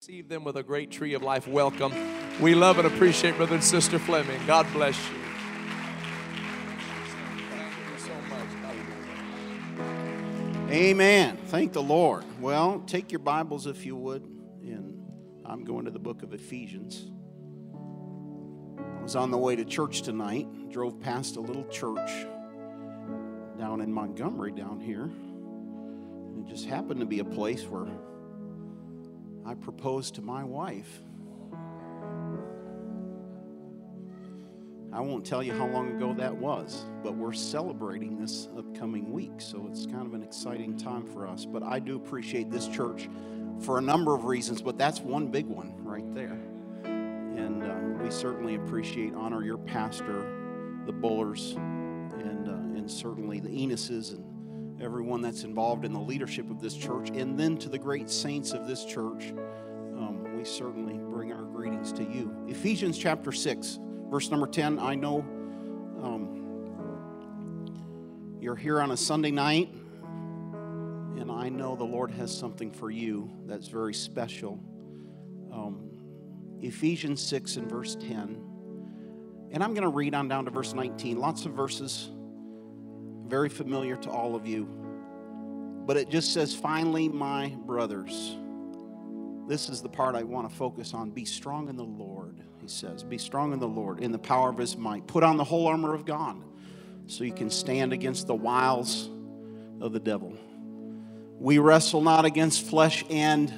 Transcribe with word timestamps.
Receive 0.00 0.30
them 0.30 0.44
with 0.44 0.56
a 0.56 0.62
great 0.62 0.90
tree 0.90 1.12
of 1.12 1.22
life 1.22 1.46
welcome. 1.46 1.92
We 2.40 2.54
love 2.54 2.78
and 2.78 2.86
appreciate 2.86 3.36
Brother 3.36 3.56
and 3.56 3.62
Sister 3.62 3.98
Fleming. 3.98 4.40
God 4.46 4.66
bless 4.72 4.96
you. 5.10 5.16
Amen. 10.70 11.36
Thank 11.48 11.74
the 11.74 11.82
Lord. 11.82 12.24
Well, 12.40 12.82
take 12.86 13.12
your 13.12 13.18
Bibles 13.18 13.66
if 13.66 13.84
you 13.84 13.94
would, 13.94 14.22
and 14.62 15.02
I'm 15.44 15.64
going 15.64 15.84
to 15.84 15.90
the 15.90 15.98
book 15.98 16.22
of 16.22 16.32
Ephesians. 16.32 17.10
I 18.98 19.02
was 19.02 19.16
on 19.16 19.30
the 19.30 19.36
way 19.36 19.54
to 19.54 19.66
church 19.66 20.00
tonight, 20.00 20.70
drove 20.70 20.98
past 20.98 21.36
a 21.36 21.40
little 21.40 21.66
church 21.66 22.10
down 23.58 23.82
in 23.82 23.92
Montgomery 23.92 24.52
down 24.52 24.80
here. 24.80 25.10
It 26.40 26.50
just 26.50 26.64
happened 26.64 27.00
to 27.00 27.06
be 27.06 27.18
a 27.18 27.24
place 27.24 27.64
where 27.64 27.86
I 29.44 29.54
proposed 29.54 30.14
to 30.16 30.22
my 30.22 30.44
wife. 30.44 31.02
I 34.92 35.00
won't 35.00 35.24
tell 35.24 35.42
you 35.42 35.52
how 35.52 35.66
long 35.66 35.96
ago 35.96 36.12
that 36.14 36.36
was, 36.36 36.84
but 37.04 37.14
we're 37.16 37.32
celebrating 37.32 38.18
this 38.18 38.48
upcoming 38.58 39.12
week, 39.12 39.40
so 39.40 39.66
it's 39.70 39.86
kind 39.86 40.04
of 40.04 40.14
an 40.14 40.22
exciting 40.22 40.76
time 40.76 41.06
for 41.06 41.28
us. 41.28 41.46
But 41.46 41.62
I 41.62 41.78
do 41.78 41.94
appreciate 41.94 42.50
this 42.50 42.66
church 42.66 43.08
for 43.60 43.78
a 43.78 43.80
number 43.80 44.14
of 44.14 44.24
reasons, 44.24 44.60
but 44.60 44.76
that's 44.76 45.00
one 45.00 45.28
big 45.28 45.46
one 45.46 45.74
right 45.84 46.12
there. 46.14 46.40
And 46.84 47.62
uh, 47.62 48.02
we 48.02 48.10
certainly 48.10 48.56
appreciate, 48.56 49.14
honor 49.14 49.44
your 49.44 49.58
pastor, 49.58 50.26
the 50.86 50.92
Bullers, 50.92 51.52
and, 51.52 52.48
uh, 52.48 52.76
and 52.76 52.90
certainly 52.90 53.38
the 53.38 53.48
Enuses 53.48 54.12
and 54.12 54.24
everyone 54.80 55.20
that's 55.20 55.44
involved 55.44 55.84
in 55.84 55.92
the 55.92 56.00
leadership 56.00 56.50
of 56.50 56.60
this 56.60 56.74
church, 56.74 57.10
and 57.10 57.38
then 57.38 57.56
to 57.58 57.68
the 57.68 57.78
great 57.78 58.10
saints 58.10 58.52
of 58.52 58.66
this 58.66 58.84
church, 58.84 59.32
um, 59.96 60.36
we 60.36 60.44
certainly 60.44 60.94
bring 60.94 61.32
our 61.32 61.42
greetings 61.42 61.92
to 61.92 62.02
you. 62.02 62.34
Ephesians 62.48 62.96
chapter 62.96 63.32
6, 63.32 63.78
verse 64.08 64.30
number 64.30 64.46
10. 64.46 64.78
I 64.78 64.94
know 64.94 65.18
um, 66.02 66.40
you're 68.40 68.56
here 68.56 68.80
on 68.80 68.90
a 68.92 68.96
Sunday 68.96 69.30
night, 69.30 69.72
and 69.72 71.30
I 71.30 71.50
know 71.50 71.76
the 71.76 71.84
Lord 71.84 72.10
has 72.12 72.36
something 72.36 72.70
for 72.70 72.90
you 72.90 73.30
that's 73.46 73.68
very 73.68 73.92
special. 73.92 74.58
Um, 75.52 75.90
Ephesians 76.62 77.22
6 77.22 77.56
and 77.56 77.68
verse 77.68 77.96
10. 77.96 78.46
And 79.52 79.64
I'm 79.64 79.74
going 79.74 79.82
to 79.82 79.88
read 79.88 80.14
on 80.14 80.28
down 80.28 80.44
to 80.44 80.50
verse 80.50 80.74
19. 80.74 81.18
Lots 81.18 81.44
of 81.44 81.52
verses 81.52 82.10
very 83.30 83.48
familiar 83.48 83.96
to 83.96 84.10
all 84.10 84.34
of 84.34 84.46
you. 84.46 84.68
But 85.86 85.96
it 85.96 86.10
just 86.10 86.34
says, 86.34 86.54
finally, 86.54 87.08
my 87.08 87.56
brothers. 87.64 88.36
This 89.48 89.68
is 89.68 89.80
the 89.82 89.88
part 89.88 90.14
I 90.14 90.22
want 90.22 90.48
to 90.48 90.54
focus 90.54 90.94
on. 90.94 91.10
Be 91.10 91.24
strong 91.24 91.68
in 91.68 91.76
the 91.76 91.84
Lord, 91.84 92.40
he 92.60 92.68
says. 92.68 93.02
Be 93.02 93.18
strong 93.18 93.52
in 93.52 93.58
the 93.58 93.68
Lord, 93.68 94.00
in 94.00 94.12
the 94.12 94.18
power 94.18 94.50
of 94.50 94.58
his 94.58 94.76
might. 94.76 95.06
Put 95.06 95.22
on 95.22 95.36
the 95.36 95.44
whole 95.44 95.66
armor 95.66 95.94
of 95.94 96.04
God 96.04 96.36
so 97.06 97.24
you 97.24 97.32
can 97.32 97.50
stand 97.50 97.92
against 97.92 98.26
the 98.26 98.34
wiles 98.34 99.08
of 99.80 99.92
the 99.92 100.00
devil. 100.00 100.36
We 101.38 101.58
wrestle 101.58 102.02
not 102.02 102.24
against 102.24 102.66
flesh 102.66 103.04
and 103.10 103.52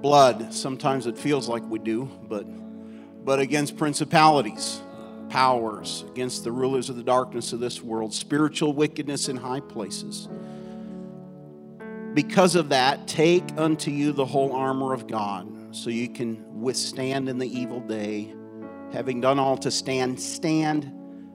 blood. 0.00 0.52
Sometimes 0.54 1.06
it 1.06 1.18
feels 1.18 1.48
like 1.48 1.62
we 1.68 1.78
do, 1.78 2.10
but, 2.28 2.46
but 3.24 3.38
against 3.38 3.76
principalities 3.76 4.80
powers, 5.32 6.04
against 6.08 6.44
the 6.44 6.52
rulers 6.52 6.90
of 6.90 6.96
the 6.96 7.02
darkness 7.02 7.54
of 7.54 7.58
this 7.58 7.80
world, 7.80 8.12
spiritual 8.12 8.74
wickedness 8.74 9.30
in 9.30 9.36
high 9.36 9.60
places. 9.60 10.28
Because 12.12 12.54
of 12.54 12.68
that, 12.68 13.08
take 13.08 13.42
unto 13.56 13.90
you 13.90 14.12
the 14.12 14.26
whole 14.26 14.52
armor 14.52 14.92
of 14.92 15.06
God, 15.06 15.74
so 15.74 15.88
you 15.88 16.10
can 16.10 16.60
withstand 16.60 17.30
in 17.30 17.38
the 17.38 17.48
evil 17.48 17.80
day. 17.80 18.34
Having 18.92 19.22
done 19.22 19.38
all 19.38 19.56
to 19.56 19.70
stand, 19.70 20.20
stand 20.20 20.92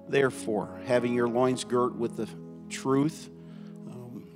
therefore, 0.08 0.80
having 0.86 1.16
your 1.16 1.28
loins 1.28 1.64
girt 1.64 1.96
with 1.96 2.18
the 2.18 2.30
truth, 2.70 3.32
um, 3.88 4.28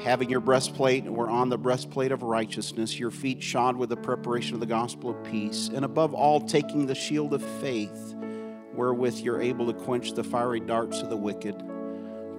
having 0.00 0.28
your 0.28 0.40
breastplate 0.40 1.06
or 1.06 1.30
on 1.30 1.50
the 1.50 1.58
breastplate 1.58 2.10
of 2.10 2.24
righteousness, 2.24 2.98
your 2.98 3.12
feet 3.12 3.40
shod 3.40 3.76
with 3.76 3.90
the 3.90 3.96
preparation 3.96 4.54
of 4.54 4.60
the 4.60 4.66
gospel 4.66 5.10
of 5.10 5.22
peace, 5.22 5.70
and 5.72 5.84
above 5.84 6.14
all, 6.14 6.40
taking 6.40 6.86
the 6.86 6.96
shield 6.96 7.32
of 7.32 7.44
faith 7.60 8.16
wherewith 8.74 9.18
you're 9.18 9.40
able 9.40 9.66
to 9.66 9.72
quench 9.72 10.12
the 10.12 10.24
fiery 10.24 10.60
darts 10.60 11.00
of 11.00 11.10
the 11.10 11.16
wicked. 11.16 11.62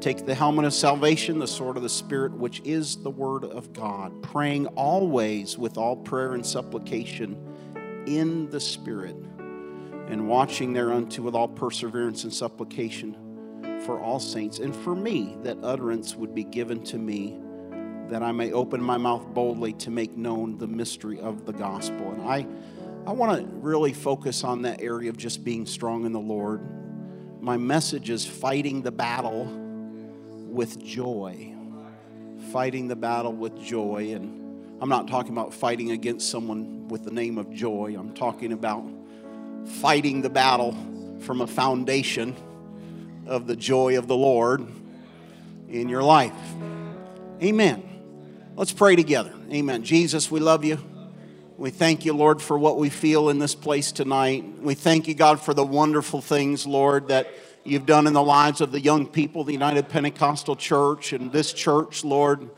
Take 0.02 0.26
the 0.26 0.36
helmet 0.36 0.66
of 0.66 0.74
salvation, 0.74 1.40
the 1.40 1.48
sword 1.48 1.78
of 1.78 1.84
the 1.84 1.90
Spirit, 1.90 2.34
which 2.34 2.62
is 2.66 2.98
the 2.98 3.10
word 3.10 3.46
of 3.46 3.72
God, 3.72 4.22
praying 4.22 4.68
always 4.68 5.58
with 5.58 5.78
all 5.78 5.96
prayer 5.96 6.34
and 6.34 6.46
supplication 6.46 7.38
in 8.06 8.50
the 8.50 8.60
Spirit, 8.60 9.16
and 10.08 10.28
watching 10.28 10.74
thereunto 10.74 11.22
with 11.22 11.36
all 11.36 11.48
perseverance 11.48 12.26
and 12.26 12.34
supplication 12.34 13.16
for 13.86 14.00
all 14.00 14.20
saints, 14.20 14.60
and 14.60 14.76
for 14.76 14.96
me, 14.96 15.38
that 15.44 15.58
utterance 15.64 16.16
would 16.16 16.36
be 16.36 16.44
given 16.44 16.84
to 16.84 16.98
me, 16.98 17.40
that 18.10 18.22
I 18.22 18.32
may 18.32 18.52
open 18.52 18.82
my 18.82 18.98
mouth 18.98 19.26
boldly 19.34 19.74
to 19.74 19.90
make 19.90 20.18
known 20.18 20.58
the 20.58 20.68
mystery 20.68 21.20
of 21.20 21.46
the 21.46 21.54
gospel. 21.54 22.12
And 22.12 22.22
I 22.24 22.46
I 23.06 23.12
want 23.12 23.38
to 23.38 23.46
really 23.58 23.92
focus 23.92 24.46
on 24.46 24.62
that 24.62 24.82
area 24.82 25.10
of 25.10 25.18
just 25.18 25.44
being 25.44 25.66
strong 25.66 26.06
in 26.06 26.14
the 26.14 26.20
Lord. 26.20 26.62
My 27.42 27.58
message 27.58 28.10
is 28.10 28.26
fighting 28.26 28.82
the 28.82 28.92
battle 28.92 29.46
with 30.48 30.82
joy. 30.82 31.54
Fighting 32.54 32.88
the 32.88 32.96
battle 32.96 33.34
with 33.34 33.62
joy. 33.62 34.14
And 34.14 34.82
I'm 34.82 34.88
not 34.88 35.10
talking 35.10 35.34
about 35.34 35.54
fighting 35.54 35.92
against 35.92 36.30
someone 36.30 36.88
with 36.88 37.04
the 37.04 37.12
name 37.12 37.38
of 37.38 37.52
joy, 37.52 37.96
I'm 37.98 38.14
talking 38.14 38.54
about 38.54 38.86
fighting 39.66 40.22
the 40.22 40.30
battle 40.30 40.76
from 41.22 41.42
a 41.42 41.48
foundation 41.48 42.36
of 43.26 43.48
the 43.48 43.56
joy 43.56 43.98
of 43.98 44.08
the 44.08 44.16
Lord 44.16 44.68
in 45.70 45.90
your 45.90 46.04
life. 46.04 46.34
Amen. 47.42 47.82
Let's 48.56 48.72
pray 48.72 48.96
together. 48.96 49.34
Amen. 49.52 49.84
Jesus, 49.84 50.30
we 50.30 50.40
love 50.40 50.64
you. 50.64 50.78
We 51.56 51.70
thank 51.70 52.04
you, 52.04 52.14
Lord, 52.14 52.42
for 52.42 52.58
what 52.58 52.78
we 52.78 52.90
feel 52.90 53.30
in 53.30 53.38
this 53.38 53.54
place 53.54 53.92
tonight. 53.92 54.44
We 54.62 54.74
thank 54.74 55.08
you, 55.08 55.14
God, 55.14 55.40
for 55.40 55.54
the 55.54 55.64
wonderful 55.64 56.20
things, 56.20 56.66
Lord, 56.66 57.10
that 57.10 57.28
you've 57.64 57.86
done 57.86 58.08
in 58.08 58.14
the 58.14 58.24
lives 58.24 58.60
of 58.60 58.72
the 58.72 58.80
young 58.80 59.06
people, 59.06 59.44
the 59.44 59.54
United 59.54 59.88
Pentecostal 59.88 60.56
Church, 60.56 61.14
and 61.14 61.32
this 61.32 61.54
church, 61.54 62.04
Lord. 62.04 62.50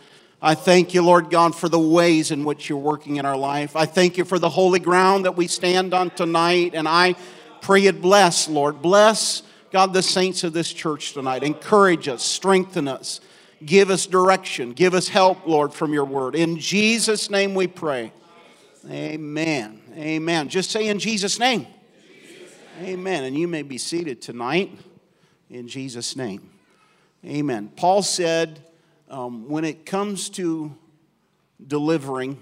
I 0.41 0.55
thank 0.55 0.93
you, 0.93 1.01
Lord 1.01 1.29
God, 1.29 1.53
for 1.53 1.67
the 1.67 1.79
ways 1.79 2.31
in 2.31 2.45
which 2.45 2.69
you're 2.69 2.77
working 2.77 3.17
in 3.17 3.25
our 3.25 3.35
life. 3.35 3.75
I 3.75 3.85
thank 3.85 4.17
you 4.17 4.23
for 4.23 4.39
the 4.39 4.49
holy 4.49 4.79
ground 4.79 5.25
that 5.25 5.35
we 5.35 5.47
stand 5.47 5.93
on 5.93 6.09
tonight, 6.11 6.71
and 6.73 6.87
I 6.87 7.15
pray 7.61 7.87
it 7.87 8.01
bless, 8.01 8.47
Lord. 8.47 8.81
Bless, 8.81 9.43
God, 9.71 9.91
the 9.91 10.03
saints 10.03 10.45
of 10.45 10.53
this 10.53 10.71
church 10.71 11.11
tonight. 11.11 11.43
Encourage 11.43 12.07
us, 12.07 12.23
strengthen 12.23 12.87
us, 12.87 13.19
give 13.65 13.89
us 13.89 14.05
direction, 14.05 14.71
give 14.71 14.93
us 14.93 15.09
help, 15.09 15.45
Lord, 15.45 15.73
from 15.73 15.91
your 15.91 16.05
word. 16.05 16.33
In 16.33 16.57
Jesus' 16.57 17.29
name 17.29 17.55
we 17.55 17.67
pray. 17.67 18.13
Amen. 18.89 19.81
Amen. 19.95 20.47
Just 20.47 20.69
say 20.69 20.87
in 20.89 20.99
Jesus' 20.99 21.39
name. 21.39 21.65
Jesus 22.07 22.53
name. 22.79 22.99
Amen. 22.99 23.23
And 23.23 23.35
you 23.35 23.47
may 23.47 23.63
be 23.63 23.79
seated 23.79 24.21
tonight 24.21 24.77
in 25.49 25.67
Jesus' 25.67 26.15
name. 26.15 26.51
Amen. 27.25 27.71
Paul 27.75 28.03
said, 28.03 28.63
um, 29.09 29.49
when 29.49 29.65
it 29.65 29.87
comes 29.87 30.29
to 30.31 30.75
delivering 31.65 32.37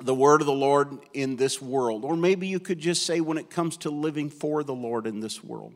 the 0.00 0.14
word 0.14 0.40
of 0.40 0.46
the 0.46 0.54
Lord 0.54 0.98
in 1.12 1.36
this 1.36 1.60
world, 1.60 2.04
or 2.04 2.16
maybe 2.16 2.46
you 2.46 2.58
could 2.58 2.78
just 2.78 3.04
say 3.04 3.20
when 3.20 3.36
it 3.36 3.50
comes 3.50 3.76
to 3.78 3.90
living 3.90 4.30
for 4.30 4.62
the 4.62 4.74
Lord 4.74 5.06
in 5.06 5.20
this 5.20 5.44
world, 5.44 5.74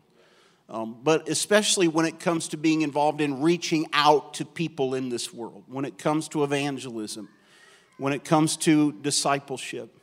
um, 0.71 0.97
but 1.03 1.28
especially 1.28 1.88
when 1.88 2.06
it 2.06 2.19
comes 2.19 2.48
to 2.48 2.56
being 2.56 2.81
involved 2.81 3.21
in 3.21 3.42
reaching 3.42 3.87
out 3.92 4.34
to 4.34 4.47
people 4.47 4.94
in 4.94 5.10
this 5.10 5.34
world, 5.34 5.65
when 5.66 5.84
it 5.84 5.98
comes 5.98 6.28
to 6.28 6.44
evangelism 6.44 7.28
when 8.00 8.15
it 8.15 8.25
comes 8.25 8.56
to 8.56 8.93
discipleship. 9.03 9.94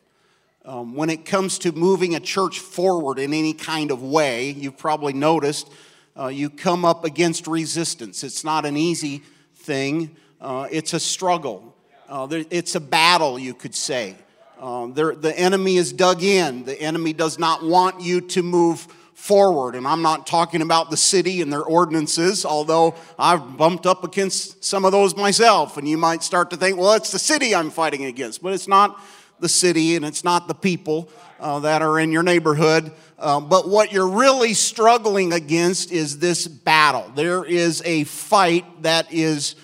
Um, 0.64 0.94
when 0.94 1.10
it 1.10 1.26
comes 1.26 1.58
to 1.60 1.72
moving 1.72 2.14
a 2.14 2.20
church 2.20 2.60
forward 2.60 3.18
in 3.18 3.34
any 3.34 3.54
kind 3.54 3.90
of 3.90 4.04
way, 4.04 4.52
you've 4.52 4.78
probably 4.78 5.14
noticed 5.14 5.68
uh, 6.16 6.28
you 6.28 6.52
come 6.52 6.86
up 6.86 7.06
against 7.06 7.48
resistance. 7.48 8.24
It's 8.24 8.44
not 8.44 8.66
an 8.66 8.78
easy 8.78 9.24
thing, 9.56 10.16
uh, 10.40 10.68
it's 10.70 10.94
a 10.94 11.00
struggle, 11.00 11.76
uh, 12.08 12.28
there, 12.28 12.46
it's 12.52 12.76
a 12.76 12.80
battle, 12.80 13.40
you 13.40 13.56
could 13.56 13.74
say. 13.74 14.16
Um, 14.60 14.94
there, 14.94 15.16
the 15.16 15.38
enemy 15.38 15.78
is 15.78 15.92
dug 15.92 16.22
in, 16.22 16.66
the 16.66 16.80
enemy 16.80 17.14
does 17.14 17.40
not 17.40 17.64
want 17.64 18.02
you 18.02 18.22
to 18.22 18.44
move 18.44 18.88
forward. 19.18 19.74
And 19.74 19.88
I'm 19.88 20.04
not 20.04 20.28
talking 20.28 20.62
about 20.62 20.92
the 20.92 20.96
city 20.96 21.42
and 21.42 21.52
their 21.52 21.64
ordinances, 21.64 22.46
although 22.46 22.94
I've 23.18 23.58
bumped 23.58 23.88
up 23.88 24.04
against 24.04 24.64
some 24.64 24.86
of 24.86 24.92
those 24.92 25.18
myself. 25.18 25.76
And 25.76 25.90
you 25.90 25.98
might 25.98 26.22
start 26.22 26.52
to 26.52 26.56
think, 26.56 26.78
well, 26.78 26.94
it's 26.94 27.12
the 27.12 27.20
city 27.20 27.56
I'm 27.56 27.72
fighting 27.72 28.06
against. 28.06 28.44
But 28.44 28.54
it's 28.54 28.68
not 28.68 29.02
the 29.40 29.50
city 29.50 29.96
and 29.96 30.06
it's 30.06 30.24
not 30.24 30.48
the 30.48 30.54
people 30.54 31.10
uh, 31.40 31.60
that 31.62 31.82
are 31.82 32.00
in 32.00 32.12
your 32.12 32.22
neighborhood. 32.22 32.92
Uh, 33.18 33.42
but 33.42 33.68
what 33.68 33.92
you're 33.92 34.08
really 34.08 34.54
struggling 34.54 35.34
against 35.34 35.92
is 35.92 36.20
this 36.20 36.48
battle. 36.48 37.12
There 37.16 37.44
is 37.44 37.82
a 37.86 38.04
fight 38.04 38.84
that 38.84 39.12
is 39.12 39.56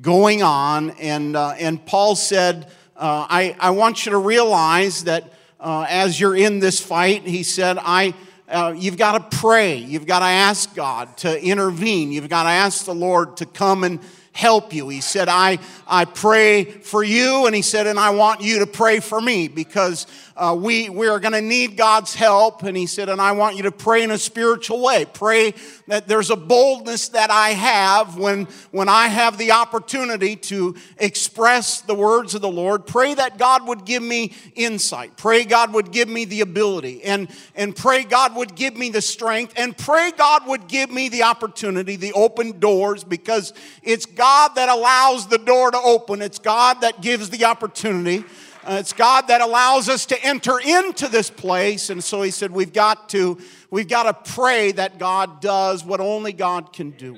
going 0.00 0.42
on. 0.42 0.90
And, 0.90 1.36
uh, 1.36 1.54
and 1.58 1.84
Paul 1.86 2.16
said, 2.16 2.66
uh, 2.96 3.26
I, 3.30 3.56
I 3.60 3.70
want 3.70 4.04
you 4.04 4.10
to 4.10 4.18
realize 4.18 5.04
that 5.04 5.32
uh, 5.60 5.86
as 5.88 6.20
you're 6.20 6.36
in 6.36 6.58
this 6.58 6.80
fight, 6.80 7.22
he 7.22 7.44
said, 7.44 7.78
I, 7.80 8.12
uh, 8.48 8.74
you've 8.76 8.96
got 8.96 9.30
to 9.30 9.36
pray. 9.38 9.76
You've 9.76 10.06
got 10.06 10.20
to 10.20 10.26
ask 10.26 10.74
God 10.74 11.16
to 11.18 11.42
intervene. 11.42 12.12
You've 12.12 12.28
got 12.28 12.44
to 12.44 12.50
ask 12.50 12.84
the 12.84 12.94
Lord 12.94 13.36
to 13.38 13.46
come 13.46 13.84
and 13.84 14.00
help 14.36 14.74
you. 14.74 14.90
He 14.90 15.00
said, 15.00 15.28
I, 15.28 15.58
I 15.86 16.04
pray 16.04 16.64
for 16.64 17.02
you, 17.02 17.46
and 17.46 17.54
he 17.54 17.62
said, 17.62 17.86
and 17.86 17.98
I 17.98 18.10
want 18.10 18.42
you 18.42 18.58
to 18.58 18.66
pray 18.66 19.00
for 19.00 19.18
me 19.18 19.48
because 19.48 20.06
uh, 20.36 20.54
we, 20.58 20.90
we 20.90 21.08
are 21.08 21.18
going 21.18 21.32
to 21.32 21.40
need 21.40 21.78
God's 21.78 22.14
help. 22.14 22.62
And 22.62 22.76
he 22.76 22.86
said, 22.86 23.08
and 23.08 23.18
I 23.18 23.32
want 23.32 23.56
you 23.56 23.62
to 23.62 23.72
pray 23.72 24.02
in 24.02 24.10
a 24.10 24.18
spiritual 24.18 24.82
way. 24.82 25.06
Pray 25.06 25.54
that 25.86 26.06
there's 26.06 26.30
a 26.30 26.36
boldness 26.36 27.08
that 27.10 27.30
I 27.30 27.50
have 27.50 28.18
when, 28.18 28.46
when 28.72 28.90
I 28.90 29.08
have 29.08 29.38
the 29.38 29.52
opportunity 29.52 30.36
to 30.36 30.76
express 30.98 31.80
the 31.80 31.94
words 31.94 32.34
of 32.34 32.42
the 32.42 32.50
Lord. 32.50 32.86
Pray 32.86 33.14
that 33.14 33.38
God 33.38 33.66
would 33.66 33.86
give 33.86 34.02
me 34.02 34.34
insight. 34.54 35.16
Pray 35.16 35.44
God 35.44 35.72
would 35.72 35.92
give 35.92 36.08
me 36.10 36.26
the 36.26 36.42
ability. 36.42 37.02
And, 37.04 37.28
and 37.54 37.74
pray 37.74 38.04
God 38.04 38.36
would 38.36 38.54
give 38.54 38.76
me 38.76 38.90
the 38.90 39.00
strength. 39.00 39.54
And 39.56 39.74
pray 39.74 40.10
God 40.10 40.46
would 40.46 40.68
give 40.68 40.90
me 40.90 41.08
the 41.08 41.22
opportunity, 41.22 41.96
the 41.96 42.12
open 42.12 42.60
doors, 42.60 43.02
because 43.02 43.54
it's 43.82 44.04
God 44.04 44.25
that 44.54 44.68
allows 44.68 45.28
the 45.28 45.38
door 45.38 45.70
to 45.70 45.78
open. 45.78 46.22
It's 46.22 46.38
God 46.38 46.80
that 46.80 47.00
gives 47.00 47.30
the 47.30 47.44
opportunity. 47.44 48.24
Uh, 48.64 48.78
it's 48.80 48.92
God 48.92 49.28
that 49.28 49.40
allows 49.40 49.88
us 49.88 50.06
to 50.06 50.24
enter 50.24 50.58
into 50.58 51.08
this 51.08 51.30
place. 51.30 51.90
And 51.90 52.02
so 52.02 52.22
he 52.22 52.32
said, 52.32 52.50
we've 52.50 52.72
got 52.72 53.08
to, 53.10 53.38
we've 53.70 53.88
got 53.88 54.04
to 54.04 54.32
pray 54.32 54.72
that 54.72 54.98
God 54.98 55.40
does 55.40 55.84
what 55.84 56.00
only 56.00 56.32
God 56.32 56.72
can 56.72 56.90
do. 56.90 57.16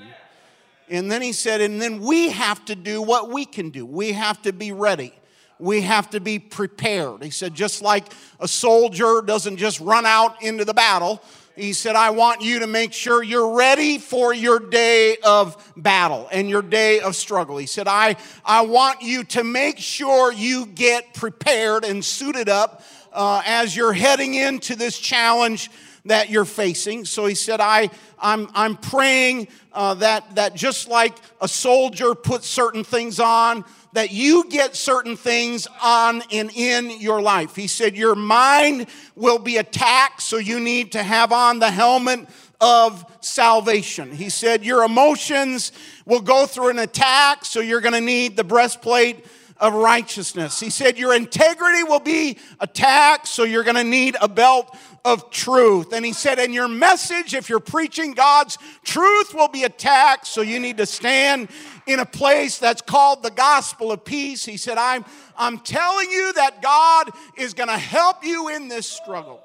And 0.91 1.11
then 1.11 1.23
he 1.23 1.33
said, 1.33 1.61
and 1.61 1.81
then 1.81 2.01
we 2.01 2.31
have 2.31 2.65
to 2.67 2.75
do 2.75 3.01
what 3.01 3.31
we 3.31 3.45
can 3.45 3.71
do. 3.71 3.87
We 3.87 4.13
have 4.13 4.43
to 4.43 4.53
be 4.53 4.73
ready. 4.73 5.13
We 5.59 5.81
have 5.83 6.11
to 6.11 6.21
be 6.21 6.39
prepared. 6.39 7.23
He 7.23 7.31
said, 7.31 7.55
just 7.55 7.83
like 7.83 8.13
a 8.41 8.47
soldier 8.47 9.23
doesn't 9.23 9.57
just 9.57 9.81
run 9.81 10.07
out 10.07 10.43
into 10.43 10.65
the 10.65 10.75
battle, 10.75 11.23
he 11.59 11.73
said, 11.73 11.97
I 11.97 12.11
want 12.11 12.41
you 12.41 12.61
to 12.61 12.67
make 12.67 12.93
sure 12.93 13.23
you're 13.23 13.57
ready 13.57 13.99
for 13.99 14.33
your 14.33 14.61
day 14.61 15.17
of 15.25 15.73
battle 15.77 16.29
and 16.31 16.49
your 16.49 16.63
day 16.63 17.01
of 17.01 17.17
struggle. 17.17 17.57
He 17.57 17.67
said, 17.67 17.89
I, 17.89 18.17
I 18.45 18.63
want 18.63 19.03
you 19.03 19.25
to 19.25 19.45
make 19.45 19.79
sure 19.79 20.33
you 20.33 20.67
get 20.67 21.15
prepared 21.15 21.85
and 21.85 22.05
suited 22.05 22.49
up 22.49 22.83
uh, 23.13 23.43
as 23.45 23.75
you're 23.77 23.93
heading 23.93 24.35
into 24.35 24.77
this 24.77 24.99
challenge 24.99 25.71
that 26.05 26.31
you're 26.31 26.45
facing. 26.45 27.05
So 27.05 27.27
he 27.27 27.35
said, 27.35 27.61
I, 27.61 27.91
I'm, 28.19 28.49
I'm 28.55 28.77
praying 28.77 29.49
uh, 29.73 29.95
that, 29.95 30.35
that 30.37 30.55
just 30.55 30.89
like 30.89 31.17
a 31.41 31.49
soldier 31.49 32.15
puts 32.15 32.47
certain 32.47 32.85
things 32.85 33.21
on, 33.21 33.65
that 33.93 34.11
you 34.11 34.45
get 34.49 34.77
certain 34.77 35.17
things 35.17 35.67
on 35.83 36.23
and 36.31 36.51
in 36.55 36.91
your 37.01 37.21
life. 37.21 37.57
He 37.57 37.67
said, 37.67 37.97
Your 37.97 38.15
mind 38.15 38.87
will 39.15 39.39
be 39.39 39.57
attacked, 39.57 40.23
so 40.23 40.39
you 40.39 40.61
need 40.61 40.93
to 40.93 41.03
have 41.03 41.33
on 41.33 41.59
the 41.59 41.71
helmet 41.71 42.29
of 42.61 43.05
salvation. 43.21 44.11
He 44.13 44.31
said, 44.31 44.65
Your 44.65 44.85
emotions 44.85 45.73
will 46.05 46.21
go 46.21 46.47
through 46.47 46.71
an 46.71 46.79
attack, 46.79 47.45
so 47.45 47.61
you're 47.61 47.81
going 47.81 47.95
to 47.95 48.01
need 48.01 48.37
the 48.37 48.45
breastplate 48.45 49.25
of 49.59 49.75
righteousness. 49.75 50.61
He 50.61 50.71
said, 50.71 50.99
Your 50.99 51.15
integrity 51.15 51.83
will 51.83 52.01
be 52.01 52.39
attacked, 52.61 53.27
so 53.27 53.45
you're 53.45 53.65
going 53.65 53.77
to 53.77 53.85
need 53.85 54.17
a 54.21 54.29
belt 54.29 54.77
of 55.09 55.31
truth. 55.31 55.93
And 55.93 56.05
he 56.05 56.13
said, 56.13 56.39
And 56.39 56.53
your 56.53 56.69
message, 56.69 57.35
if 57.35 57.49
you're 57.49 57.61
preaching 57.61 58.13
God's 58.13 58.59
truth, 58.85 59.33
will 59.33 59.49
be 59.49 59.65
attacked, 59.65 60.27
so 60.27 60.43
you 60.43 60.61
need 60.61 60.77
to 60.77 60.87
stand 60.87 61.49
in 61.87 61.99
a 61.99 62.07
place 62.07 62.59
that's 62.59 62.83
called 62.83 63.23
the 63.23 63.31
gospel 63.31 63.91
of 63.91 64.05
peace. 64.05 64.45
He 64.45 64.59
said, 64.59 64.77
I'm, 64.77 65.05
I'm 65.37 65.59
telling 65.59 66.11
you 66.11 66.33
that 66.35 66.61
God 66.61 67.11
is 67.37 67.55
going 67.55 67.69
to 67.71 67.79
help 67.79 68.23
you 68.23 68.49
in 68.49 68.69
this 68.69 68.87
struggle. 68.87 69.43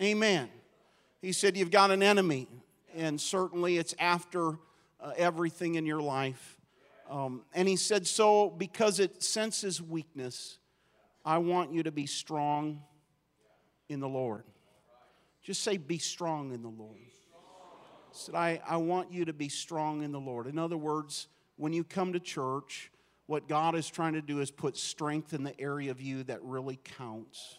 Amen. 0.00 0.48
He 1.20 1.32
said, 1.32 1.56
You've 1.56 1.72
got 1.72 1.90
an 1.90 2.02
enemy, 2.02 2.46
and 2.94 3.20
certainly 3.20 3.76
it's 3.78 3.94
after 3.98 4.58
uh, 5.00 5.12
everything 5.16 5.74
in 5.74 5.84
your 5.84 6.00
life. 6.00 6.56
Um, 7.10 7.42
and 7.52 7.66
he 7.66 7.74
said, 7.74 8.06
So 8.06 8.48
because 8.50 9.00
it 9.00 9.22
senses 9.24 9.82
weakness, 9.82 10.58
I 11.24 11.38
want 11.38 11.72
you 11.72 11.82
to 11.82 11.90
be 11.90 12.06
strong 12.06 12.82
in 13.90 14.00
the 14.00 14.08
Lord. 14.08 14.44
Just 15.42 15.62
say, 15.62 15.76
Be 15.76 15.98
strong 15.98 16.52
in 16.52 16.62
the 16.62 16.68
Lord 16.68 16.96
said, 18.12 18.34
I, 18.34 18.60
I 18.66 18.76
want 18.76 19.12
you 19.12 19.24
to 19.26 19.32
be 19.32 19.48
strong 19.48 20.02
in 20.02 20.12
the 20.12 20.20
Lord. 20.20 20.46
In 20.46 20.58
other 20.58 20.76
words, 20.76 21.28
when 21.56 21.72
you 21.72 21.84
come 21.84 22.12
to 22.12 22.20
church, 22.20 22.90
what 23.26 23.48
God 23.48 23.74
is 23.74 23.88
trying 23.88 24.14
to 24.14 24.22
do 24.22 24.40
is 24.40 24.50
put 24.50 24.76
strength 24.76 25.32
in 25.32 25.44
the 25.44 25.58
area 25.60 25.90
of 25.90 26.00
you 26.00 26.24
that 26.24 26.42
really 26.42 26.78
counts. 26.98 27.58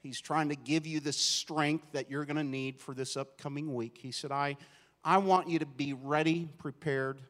He's 0.00 0.20
trying 0.20 0.48
to 0.48 0.56
give 0.56 0.86
you 0.86 1.00
the 1.00 1.12
strength 1.12 1.92
that 1.92 2.10
you're 2.10 2.24
going 2.24 2.36
to 2.36 2.44
need 2.44 2.78
for 2.78 2.94
this 2.94 3.16
upcoming 3.16 3.74
week. 3.74 3.98
He 4.00 4.10
said, 4.10 4.32
I, 4.32 4.56
I 5.04 5.18
want 5.18 5.48
you 5.48 5.58
to 5.60 5.66
be 5.66 5.92
ready, 5.92 6.48
prepared. 6.58 7.20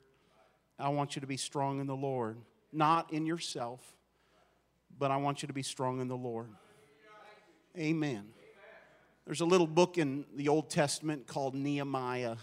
I 0.79 0.89
want 0.89 1.17
you 1.17 1.21
to 1.21 1.27
be 1.27 1.37
strong 1.37 1.81
in 1.81 1.87
the 1.87 1.97
Lord, 1.97 2.39
not 2.73 3.13
in 3.13 3.27
yourself, 3.27 3.81
but 4.99 5.11
I 5.11 5.17
want 5.17 5.43
you 5.43 5.49
to 5.49 5.53
be 5.53 5.63
strong 5.63 6.01
in 6.01 6.09
the 6.09 6.17
Lord. 6.17 6.49
Amen. 7.79 8.25
There's 9.25 9.41
a 9.41 9.47
little 9.47 9.67
book 9.67 9.97
in 9.97 10.27
the 10.35 10.49
Old 10.49 10.69
Testament 10.69 11.27
called 11.27 11.55
Nehemiah. 11.55 12.37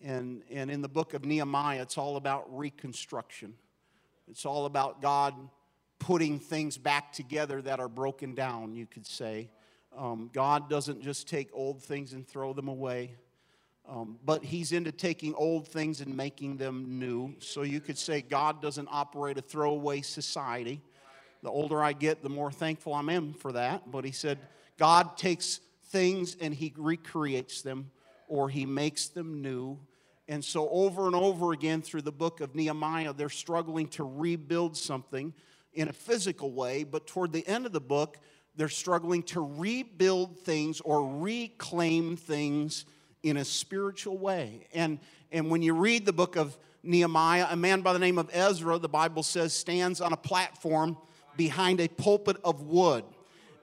And, 0.00 0.42
and 0.52 0.70
in 0.70 0.82
the 0.82 0.88
book 0.88 1.14
of 1.14 1.24
Nehemiah, 1.24 1.82
it's 1.82 1.98
all 1.98 2.16
about 2.16 2.56
reconstruction. 2.56 3.54
It's 4.30 4.46
all 4.46 4.66
about 4.66 5.02
God 5.02 5.34
putting 5.98 6.38
things 6.38 6.78
back 6.78 7.12
together 7.12 7.60
that 7.62 7.80
are 7.80 7.88
broken 7.88 8.36
down, 8.36 8.76
you 8.76 8.86
could 8.86 9.04
say. 9.04 9.50
Um, 9.96 10.30
God 10.32 10.70
doesn't 10.70 11.02
just 11.02 11.26
take 11.26 11.48
old 11.52 11.82
things 11.82 12.12
and 12.12 12.24
throw 12.26 12.52
them 12.52 12.68
away, 12.68 13.16
um, 13.88 14.18
but 14.24 14.44
He's 14.44 14.70
into 14.70 14.92
taking 14.92 15.34
old 15.34 15.66
things 15.66 16.00
and 16.00 16.16
making 16.16 16.58
them 16.58 17.00
new. 17.00 17.34
So 17.40 17.62
you 17.62 17.80
could 17.80 17.98
say 17.98 18.20
God 18.20 18.62
doesn't 18.62 18.88
operate 18.92 19.38
a 19.38 19.42
throwaway 19.42 20.02
society. 20.02 20.82
The 21.42 21.50
older 21.50 21.82
I 21.82 21.92
get, 21.92 22.22
the 22.22 22.28
more 22.28 22.50
thankful 22.50 22.94
I 22.94 23.00
am 23.12 23.34
for 23.34 23.52
that. 23.52 23.90
But 23.90 24.04
He 24.04 24.12
said 24.12 24.38
God 24.78 25.16
takes 25.16 25.60
things 25.90 26.36
and 26.40 26.54
He 26.54 26.72
recreates 26.76 27.62
them 27.62 27.90
or 28.28 28.48
he 28.48 28.66
makes 28.66 29.08
them 29.08 29.42
new. 29.42 29.78
And 30.28 30.44
so, 30.44 30.68
over 30.70 31.06
and 31.06 31.14
over 31.14 31.52
again 31.52 31.82
through 31.82 32.02
the 32.02 32.12
book 32.12 32.40
of 32.40 32.54
Nehemiah, 32.54 33.12
they're 33.12 33.28
struggling 33.28 33.88
to 33.88 34.04
rebuild 34.04 34.76
something 34.76 35.32
in 35.72 35.88
a 35.88 35.92
physical 35.92 36.52
way, 36.52 36.84
but 36.84 37.06
toward 37.06 37.32
the 37.32 37.46
end 37.46 37.66
of 37.66 37.72
the 37.72 37.80
book, 37.80 38.18
they're 38.56 38.68
struggling 38.68 39.22
to 39.24 39.40
rebuild 39.40 40.38
things 40.38 40.80
or 40.80 41.20
reclaim 41.20 42.16
things 42.16 42.86
in 43.22 43.36
a 43.36 43.44
spiritual 43.44 44.16
way. 44.16 44.66
And, 44.72 44.98
and 45.30 45.50
when 45.50 45.62
you 45.62 45.74
read 45.74 46.06
the 46.06 46.12
book 46.12 46.36
of 46.36 46.56
Nehemiah, 46.82 47.48
a 47.50 47.56
man 47.56 47.82
by 47.82 47.92
the 47.92 47.98
name 47.98 48.18
of 48.18 48.30
Ezra, 48.32 48.78
the 48.78 48.88
Bible 48.88 49.22
says, 49.22 49.52
stands 49.52 50.00
on 50.00 50.12
a 50.12 50.16
platform 50.16 50.96
behind 51.36 51.80
a 51.80 51.88
pulpit 51.88 52.36
of 52.44 52.62
wood. 52.62 53.04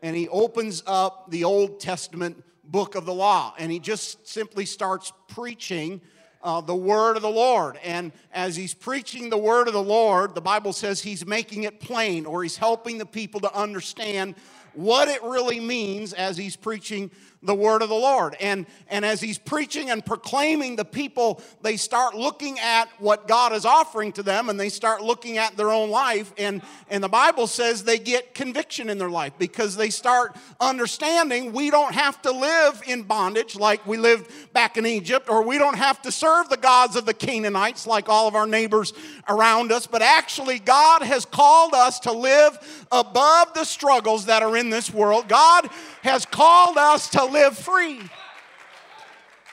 And 0.01 0.15
he 0.15 0.27
opens 0.29 0.83
up 0.85 1.31
the 1.31 1.43
Old 1.43 1.79
Testament 1.79 2.43
book 2.63 2.95
of 2.95 3.05
the 3.05 3.13
law. 3.13 3.53
And 3.57 3.71
he 3.71 3.79
just 3.79 4.27
simply 4.27 4.65
starts 4.65 5.13
preaching 5.27 6.01
uh, 6.43 6.59
the 6.61 6.75
word 6.75 7.15
of 7.15 7.21
the 7.21 7.29
Lord. 7.29 7.77
And 7.83 8.11
as 8.33 8.55
he's 8.55 8.73
preaching 8.73 9.29
the 9.29 9.37
word 9.37 9.67
of 9.67 9.73
the 9.73 9.83
Lord, 9.83 10.35
the 10.35 10.41
Bible 10.41 10.73
says 10.73 11.01
he's 11.01 11.25
making 11.25 11.63
it 11.63 11.79
plain 11.79 12.25
or 12.25 12.43
he's 12.43 12.57
helping 12.57 12.97
the 12.97 13.05
people 13.05 13.39
to 13.41 13.55
understand 13.55 14.35
what 14.73 15.07
it 15.07 15.23
really 15.23 15.59
means 15.59 16.13
as 16.13 16.35
he's 16.35 16.55
preaching 16.55 17.11
the 17.43 17.53
word 17.55 17.81
of 17.81 17.89
the 17.89 17.95
Lord. 17.95 18.35
And, 18.39 18.65
and 18.89 19.05
as 19.05 19.21
he's 19.21 19.38
preaching 19.38 19.89
and 19.89 20.05
proclaiming, 20.05 20.75
the 20.75 20.85
people, 20.85 21.41
they 21.62 21.77
start 21.77 22.15
looking 22.15 22.59
at 22.59 22.89
what 23.00 23.27
God 23.27 23.53
is 23.53 23.65
offering 23.65 24.12
to 24.13 24.23
them 24.23 24.50
and 24.50 24.59
they 24.59 24.69
start 24.69 25.01
looking 25.01 25.38
at 25.38 25.55
their 25.57 25.71
own 25.71 25.89
life. 25.89 26.33
And, 26.38 26.62
and 26.89 27.03
the 27.03 27.09
Bible 27.09 27.47
says 27.47 27.83
they 27.83 28.00
get 28.00 28.33
conviction 28.33 28.89
in 28.89 28.97
their 28.97 29.09
life 29.09 29.33
because 29.38 29.75
they 29.75 29.89
start 29.89 30.35
understanding 30.59 31.51
we 31.51 31.69
don't 31.69 31.93
have 31.93 32.21
to 32.23 32.31
live 32.31 32.81
in 32.88 33.03
bondage 33.03 33.55
like 33.55 33.85
we 33.85 33.97
lived 33.97 34.31
back 34.53 34.77
in 34.77 34.85
Egypt, 34.85 35.29
or 35.29 35.43
we 35.43 35.57
don't 35.57 35.77
have 35.77 36.01
to 36.03 36.12
serve 36.12 36.50
the 36.50 36.57
gods 36.57 36.95
of 36.95 37.05
the 37.05 37.13
Canaanites 37.13 37.85
like 37.85 38.09
all 38.09 38.27
of 38.27 38.35
our 38.35 38.47
neighbors 38.47 38.93
around 39.27 39.71
us, 39.71 39.88
but 39.88 40.01
actually, 40.01 40.59
God 40.59 41.01
has 41.01 41.25
called 41.25 41.73
us 41.73 42.00
to 42.01 42.12
live 42.12 42.85
above 42.91 43.53
the 43.53 43.63
struggles 43.63 44.25
that 44.25 44.43
are 44.43 44.55
in 44.57 44.69
this 44.69 44.93
world. 44.93 45.27
God 45.27 45.69
has 46.01 46.25
called 46.25 46.77
us 46.77 47.09
to 47.09 47.23
live 47.33 47.57
free. 47.57 47.99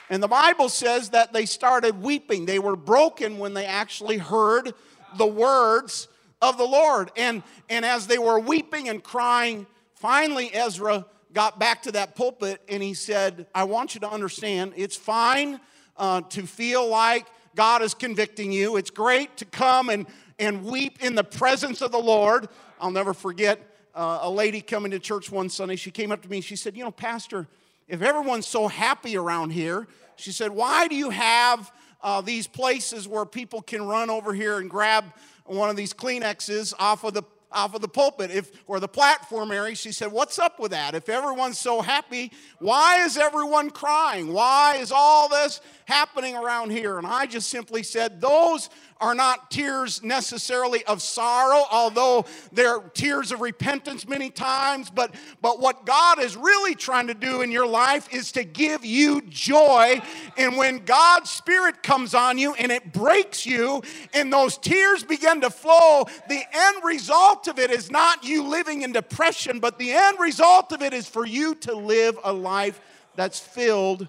And 0.09 0.21
the 0.21 0.27
Bible 0.27 0.69
says 0.69 1.09
that 1.09 1.33
they 1.33 1.45
started 1.45 2.01
weeping. 2.01 2.45
They 2.45 2.59
were 2.59 2.75
broken 2.75 3.39
when 3.39 3.53
they 3.53 3.65
actually 3.65 4.17
heard 4.17 4.73
the 5.17 5.25
words 5.25 6.07
of 6.41 6.57
the 6.57 6.65
Lord. 6.65 7.11
And, 7.17 7.43
and 7.69 7.83
as 7.83 8.07
they 8.07 8.17
were 8.17 8.39
weeping 8.39 8.87
and 8.87 9.03
crying, 9.03 9.65
finally 9.95 10.53
Ezra 10.53 11.05
got 11.33 11.59
back 11.59 11.81
to 11.83 11.91
that 11.93 12.15
pulpit 12.15 12.61
and 12.69 12.83
he 12.83 12.93
said, 12.93 13.47
I 13.55 13.63
want 13.63 13.95
you 13.95 14.01
to 14.01 14.09
understand 14.09 14.73
it's 14.75 14.95
fine 14.95 15.59
uh, 15.97 16.21
to 16.21 16.45
feel 16.45 16.87
like 16.87 17.25
God 17.55 17.81
is 17.81 17.93
convicting 17.93 18.51
you. 18.51 18.75
It's 18.75 18.89
great 18.89 19.37
to 19.37 19.45
come 19.45 19.89
and, 19.89 20.05
and 20.39 20.63
weep 20.65 21.03
in 21.03 21.15
the 21.15 21.23
presence 21.23 21.81
of 21.81 21.91
the 21.91 21.99
Lord. 21.99 22.47
I'll 22.79 22.91
never 22.91 23.13
forget 23.13 23.59
uh, 23.95 24.19
a 24.23 24.29
lady 24.29 24.61
coming 24.61 24.91
to 24.91 24.99
church 24.99 25.31
one 25.31 25.49
Sunday. 25.49 25.75
She 25.75 25.91
came 25.91 26.11
up 26.11 26.21
to 26.21 26.29
me 26.29 26.37
and 26.37 26.45
she 26.45 26.55
said, 26.55 26.75
You 26.75 26.83
know, 26.83 26.91
Pastor, 26.91 27.47
if 27.87 28.01
everyone's 28.01 28.47
so 28.47 28.67
happy 28.67 29.17
around 29.17 29.51
here, 29.51 29.87
she 30.15 30.31
said, 30.31 30.51
Why 30.51 30.87
do 30.87 30.95
you 30.95 31.09
have 31.09 31.71
uh, 32.01 32.21
these 32.21 32.47
places 32.47 33.07
where 33.07 33.25
people 33.25 33.61
can 33.61 33.85
run 33.85 34.09
over 34.09 34.33
here 34.33 34.59
and 34.59 34.69
grab 34.69 35.05
one 35.45 35.69
of 35.69 35.75
these 35.75 35.93
Kleenexes 35.93 36.73
off 36.79 37.03
of 37.03 37.13
the 37.13 37.23
off 37.51 37.73
of 37.73 37.81
the 37.81 37.87
pulpit? 37.87 38.31
If 38.31 38.51
or 38.67 38.79
the 38.79 38.87
platform 38.87 39.51
area. 39.51 39.75
She 39.75 39.91
said 39.91 40.11
what's 40.11 40.39
up 40.39 40.59
with 40.59 40.71
that? 40.71 40.95
If 40.95 41.09
everyone's 41.09 41.57
so 41.57 41.81
happy 41.81 42.31
why 42.59 43.03
is 43.03 43.17
everyone 43.17 43.69
crying? 43.71 44.31
Why 44.31 44.77
is 44.79 44.91
all 44.91 45.27
this 45.27 45.59
happening 45.85 46.35
around 46.35 46.69
here? 46.69 46.97
And 46.97 47.07
i 47.07 47.25
just 47.25 47.49
simply 47.49 47.83
said 47.83 48.21
those 48.21 48.69
are 49.01 49.15
not 49.15 49.49
tears 49.49 50.03
necessarily 50.03 50.85
of 50.85 51.01
sorrow, 51.01 51.65
although 51.71 52.25
they're 52.51 52.79
tears 52.93 53.31
of 53.31 53.41
repentance 53.41 54.07
many 54.07 54.29
times. 54.29 54.89
But, 54.89 55.15
but 55.41 55.59
what 55.59 55.85
God 55.85 56.21
is 56.21 56.37
really 56.37 56.75
trying 56.75 57.07
to 57.07 57.13
do 57.13 57.41
in 57.41 57.51
your 57.51 57.65
life 57.65 58.13
is 58.13 58.31
to 58.33 58.43
give 58.43 58.85
you 58.85 59.21
joy. 59.21 60.01
And 60.37 60.55
when 60.55 60.85
God's 60.85 61.31
Spirit 61.31 61.81
comes 61.81 62.13
on 62.13 62.37
you 62.37 62.53
and 62.53 62.71
it 62.71 62.93
breaks 62.93 63.45
you, 63.45 63.81
and 64.13 64.31
those 64.31 64.57
tears 64.57 65.03
begin 65.03 65.41
to 65.41 65.49
flow, 65.49 66.05
the 66.29 66.43
end 66.53 66.83
result 66.83 67.47
of 67.47 67.57
it 67.57 67.71
is 67.71 67.89
not 67.89 68.23
you 68.23 68.43
living 68.47 68.83
in 68.83 68.91
depression, 68.91 69.59
but 69.59 69.79
the 69.79 69.91
end 69.91 70.19
result 70.19 70.71
of 70.71 70.81
it 70.81 70.93
is 70.93 71.07
for 71.07 71.25
you 71.25 71.55
to 71.55 71.73
live 71.73 72.19
a 72.23 72.31
life 72.31 72.79
that's 73.15 73.39
filled 73.39 74.07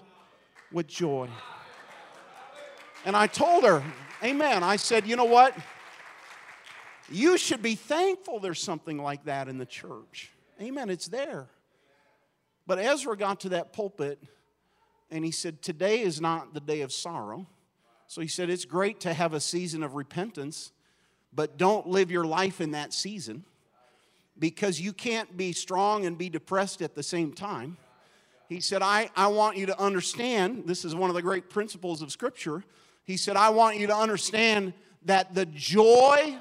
with 0.71 0.87
joy. 0.87 1.27
And 3.05 3.17
I 3.17 3.27
told 3.27 3.63
her, 3.63 3.83
Amen. 4.23 4.63
I 4.63 4.77
said, 4.77 5.05
you 5.05 5.17
know 5.17 5.25
what? 5.25 5.53
You 7.09 7.37
should 7.37 7.61
be 7.61 7.75
thankful 7.75 8.39
there's 8.39 8.61
something 8.61 8.97
like 8.97 9.25
that 9.25 9.49
in 9.49 9.57
the 9.57 9.65
church. 9.65 10.31
Amen. 10.61 10.89
It's 10.89 11.07
there. 11.07 11.47
But 12.65 12.79
Ezra 12.79 13.17
got 13.17 13.41
to 13.41 13.49
that 13.49 13.73
pulpit 13.73 14.23
and 15.11 15.25
he 15.25 15.31
said, 15.31 15.61
Today 15.61 16.01
is 16.01 16.21
not 16.21 16.53
the 16.53 16.61
day 16.61 16.81
of 16.81 16.93
sorrow. 16.93 17.47
So 18.07 18.21
he 18.21 18.27
said, 18.27 18.49
It's 18.49 18.63
great 18.63 19.01
to 19.01 19.13
have 19.13 19.33
a 19.33 19.41
season 19.41 19.83
of 19.83 19.93
repentance, 19.93 20.71
but 21.33 21.57
don't 21.57 21.87
live 21.87 22.09
your 22.09 22.25
life 22.25 22.61
in 22.61 22.71
that 22.71 22.93
season 22.93 23.43
because 24.39 24.79
you 24.79 24.93
can't 24.93 25.35
be 25.35 25.51
strong 25.51 26.05
and 26.05 26.17
be 26.17 26.29
depressed 26.29 26.81
at 26.81 26.95
the 26.95 27.03
same 27.03 27.33
time. 27.33 27.75
He 28.47 28.61
said, 28.61 28.81
I, 28.81 29.09
I 29.15 29.27
want 29.27 29.57
you 29.57 29.65
to 29.65 29.79
understand 29.79 30.63
this 30.65 30.85
is 30.85 30.95
one 30.95 31.09
of 31.09 31.15
the 31.15 31.21
great 31.21 31.49
principles 31.49 32.01
of 32.01 32.11
Scripture 32.11 32.63
he 33.03 33.17
said, 33.17 33.35
I 33.35 33.49
want 33.49 33.77
you 33.77 33.87
to 33.87 33.95
understand 33.95 34.73
that 35.05 35.35
the 35.35 35.45
joy 35.45 36.37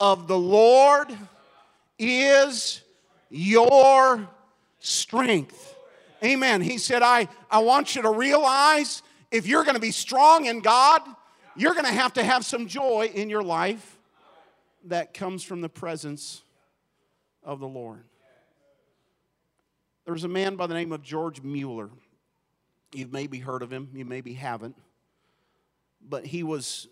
of 0.00 0.26
the 0.26 0.38
Lord 0.38 1.16
is 1.98 2.82
your 3.30 4.28
strength. 4.80 5.76
Amen. 6.22 6.60
He 6.62 6.78
said, 6.78 7.02
I, 7.02 7.28
I 7.50 7.60
want 7.60 7.94
you 7.94 8.02
to 8.02 8.10
realize 8.10 9.02
if 9.30 9.46
you're 9.46 9.62
going 9.62 9.76
to 9.76 9.80
be 9.80 9.92
strong 9.92 10.46
in 10.46 10.60
God, 10.60 11.02
you're 11.56 11.74
going 11.74 11.86
to 11.86 11.92
have 11.92 12.14
to 12.14 12.24
have 12.24 12.44
some 12.44 12.66
joy 12.66 13.10
in 13.14 13.30
your 13.30 13.42
life 13.42 13.98
that 14.86 15.14
comes 15.14 15.42
from 15.44 15.60
the 15.60 15.68
presence 15.68 16.42
of 17.44 17.60
the 17.60 17.68
Lord. 17.68 18.04
There's 20.06 20.24
a 20.24 20.28
man 20.28 20.56
by 20.56 20.66
the 20.66 20.74
name 20.74 20.92
of 20.92 21.02
George 21.02 21.42
Mueller. 21.42 21.90
You've 22.92 23.12
maybe 23.12 23.38
heard 23.38 23.62
of 23.62 23.72
him, 23.72 23.90
you 23.94 24.04
maybe 24.04 24.34
haven't 24.34 24.76
but 26.08 26.26
he 26.26 26.42
was 26.42 26.88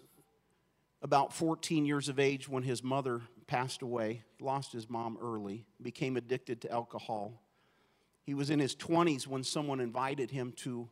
about 1.02 1.32
14 1.32 1.84
years 1.84 2.08
of 2.08 2.18
age 2.18 2.48
when 2.48 2.62
his 2.62 2.82
mother 2.82 3.22
passed 3.46 3.82
away, 3.82 4.22
lost 4.40 4.72
his 4.72 4.88
mom 4.88 5.18
early, 5.20 5.66
became 5.80 6.16
addicted 6.16 6.60
to 6.62 6.70
alcohol. 6.70 7.42
He 8.22 8.34
was 8.34 8.50
in 8.50 8.58
his 8.58 8.74
20s 8.76 9.26
when 9.26 9.42
someone 9.42 9.80
invited 9.80 10.30
him 10.30 10.52
to 10.58 10.88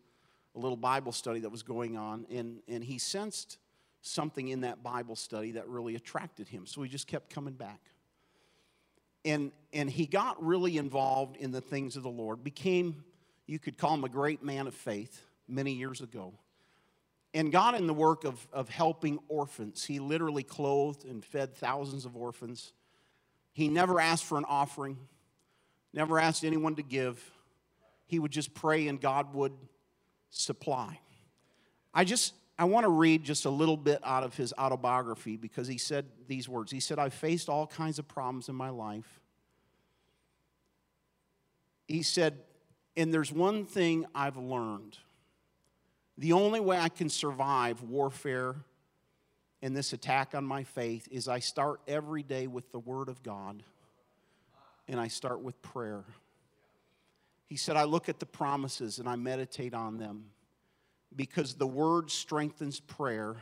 a 0.56 0.58
little 0.58 0.76
Bible 0.76 1.12
study 1.12 1.40
that 1.40 1.50
was 1.50 1.62
going 1.62 1.96
on, 1.96 2.26
and, 2.30 2.60
and 2.66 2.82
he 2.82 2.98
sensed 2.98 3.58
something 4.02 4.48
in 4.48 4.62
that 4.62 4.82
Bible 4.82 5.14
study 5.14 5.52
that 5.52 5.68
really 5.68 5.94
attracted 5.94 6.48
him. 6.48 6.66
So 6.66 6.82
he 6.82 6.88
just 6.88 7.06
kept 7.06 7.32
coming 7.32 7.54
back. 7.54 7.80
And, 9.24 9.52
and 9.72 9.88
he 9.88 10.06
got 10.06 10.42
really 10.44 10.76
involved 10.78 11.36
in 11.36 11.52
the 11.52 11.60
things 11.60 11.96
of 11.96 12.02
the 12.02 12.10
Lord, 12.10 12.42
became, 12.42 13.04
you 13.46 13.58
could 13.58 13.78
call 13.78 13.94
him 13.94 14.02
a 14.02 14.08
great 14.08 14.42
man 14.42 14.66
of 14.66 14.74
faith 14.74 15.24
many 15.46 15.72
years 15.72 16.00
ago 16.00 16.32
and 17.32 17.52
got 17.52 17.74
in 17.74 17.86
the 17.86 17.94
work 17.94 18.24
of, 18.24 18.46
of 18.52 18.68
helping 18.68 19.18
orphans. 19.28 19.84
He 19.84 19.98
literally 19.98 20.42
clothed 20.42 21.04
and 21.04 21.24
fed 21.24 21.54
thousands 21.54 22.04
of 22.04 22.16
orphans. 22.16 22.72
He 23.52 23.68
never 23.68 24.00
asked 24.00 24.24
for 24.24 24.38
an 24.38 24.44
offering, 24.48 24.96
never 25.92 26.18
asked 26.18 26.44
anyone 26.44 26.76
to 26.76 26.82
give. 26.82 27.22
He 28.06 28.18
would 28.18 28.32
just 28.32 28.54
pray 28.54 28.88
and 28.88 29.00
God 29.00 29.34
would 29.34 29.52
supply. 30.30 30.98
I 31.94 32.04
just, 32.04 32.34
I 32.58 32.64
want 32.64 32.84
to 32.84 32.90
read 32.90 33.24
just 33.24 33.44
a 33.44 33.50
little 33.50 33.76
bit 33.76 34.00
out 34.04 34.24
of 34.24 34.36
his 34.36 34.52
autobiography 34.58 35.36
because 35.36 35.68
he 35.68 35.78
said 35.78 36.06
these 36.26 36.48
words. 36.48 36.72
He 36.72 36.80
said, 36.80 36.98
I've 36.98 37.14
faced 37.14 37.48
all 37.48 37.66
kinds 37.66 37.98
of 37.98 38.08
problems 38.08 38.48
in 38.48 38.54
my 38.54 38.70
life. 38.70 39.20
He 41.86 42.02
said, 42.02 42.38
and 42.96 43.14
there's 43.14 43.32
one 43.32 43.66
thing 43.66 44.06
I've 44.14 44.36
learned 44.36 44.98
the 46.20 46.34
only 46.34 46.60
way 46.60 46.78
I 46.78 46.90
can 46.90 47.08
survive 47.08 47.82
warfare 47.82 48.54
and 49.62 49.74
this 49.74 49.94
attack 49.94 50.34
on 50.34 50.44
my 50.44 50.64
faith 50.64 51.08
is 51.10 51.28
I 51.28 51.38
start 51.38 51.80
every 51.88 52.22
day 52.22 52.46
with 52.46 52.70
the 52.72 52.78
Word 52.78 53.08
of 53.08 53.22
God 53.22 53.62
and 54.86 55.00
I 55.00 55.08
start 55.08 55.40
with 55.40 55.60
prayer. 55.62 56.04
He 57.46 57.56
said, 57.56 57.74
I 57.74 57.84
look 57.84 58.10
at 58.10 58.20
the 58.20 58.26
promises 58.26 58.98
and 58.98 59.08
I 59.08 59.16
meditate 59.16 59.72
on 59.72 59.96
them 59.96 60.26
because 61.16 61.54
the 61.54 61.66
Word 61.66 62.10
strengthens 62.10 62.80
prayer 62.80 63.36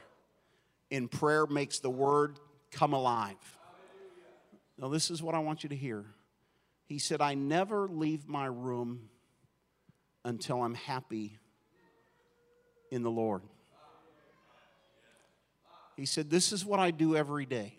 and 0.93 1.11
prayer 1.11 1.49
makes 1.49 1.81
the 1.81 1.91
Word 1.91 2.39
come 2.71 2.93
alive. 2.93 3.59
Now, 4.79 4.87
this 4.87 5.11
is 5.11 5.21
what 5.21 5.35
I 5.35 5.41
want 5.41 5.65
you 5.65 5.69
to 5.71 5.77
hear. 5.77 6.05
He 6.87 7.01
said, 7.01 7.21
I 7.21 7.35
never 7.35 7.89
leave 7.89 8.29
my 8.29 8.47
room 8.47 9.09
until 10.25 10.63
I'm 10.63 10.75
happy 10.75 11.39
in 12.91 13.03
the 13.03 13.11
Lord. 13.11 13.43
He 15.97 16.07
said, 16.07 16.31
This 16.31 16.53
is 16.53 16.65
what 16.65 16.81
I 16.81 16.91
do 16.91 17.17
every 17.17 17.47
day. 17.47 17.77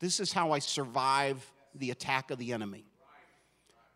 This 0.00 0.20
is 0.20 0.32
how 0.32 0.52
I 0.52 0.58
survive 0.58 1.50
the 1.74 1.90
attack 1.90 2.30
of 2.30 2.38
the 2.38 2.52
enemy. 2.52 2.84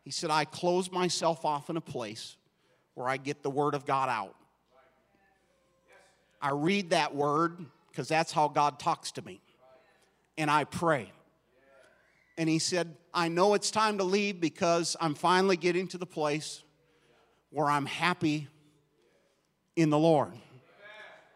He 0.02 0.10
said, 0.10 0.30
I 0.30 0.44
close 0.44 0.90
myself 0.90 1.44
off 1.44 1.68
in 1.68 1.76
a 1.76 1.80
place 1.80 2.36
where 2.94 3.08
I 3.08 3.16
get 3.16 3.42
the 3.42 3.50
Word 3.50 3.74
of 3.74 3.84
God 3.84 4.08
out. 4.08 4.36
I 6.40 6.52
read 6.52 6.90
that 6.90 7.14
Word 7.14 7.58
because 7.90 8.08
that's 8.08 8.30
how 8.30 8.48
God 8.48 8.78
talks 8.78 9.12
to 9.12 9.22
me. 9.22 9.40
And 10.38 10.50
I 10.50 10.64
pray. 10.64 11.10
And 12.38 12.48
he 12.48 12.58
said, 12.58 12.94
I 13.12 13.28
know 13.28 13.54
it's 13.54 13.70
time 13.70 13.98
to 13.98 14.04
leave 14.04 14.40
because 14.40 14.96
I'm 15.00 15.14
finally 15.14 15.56
getting 15.56 15.88
to 15.88 15.98
the 15.98 16.06
place 16.06 16.62
where 17.50 17.66
I'm 17.66 17.86
happy 17.86 18.48
in 19.76 19.90
the 19.90 19.98
Lord. 19.98 20.32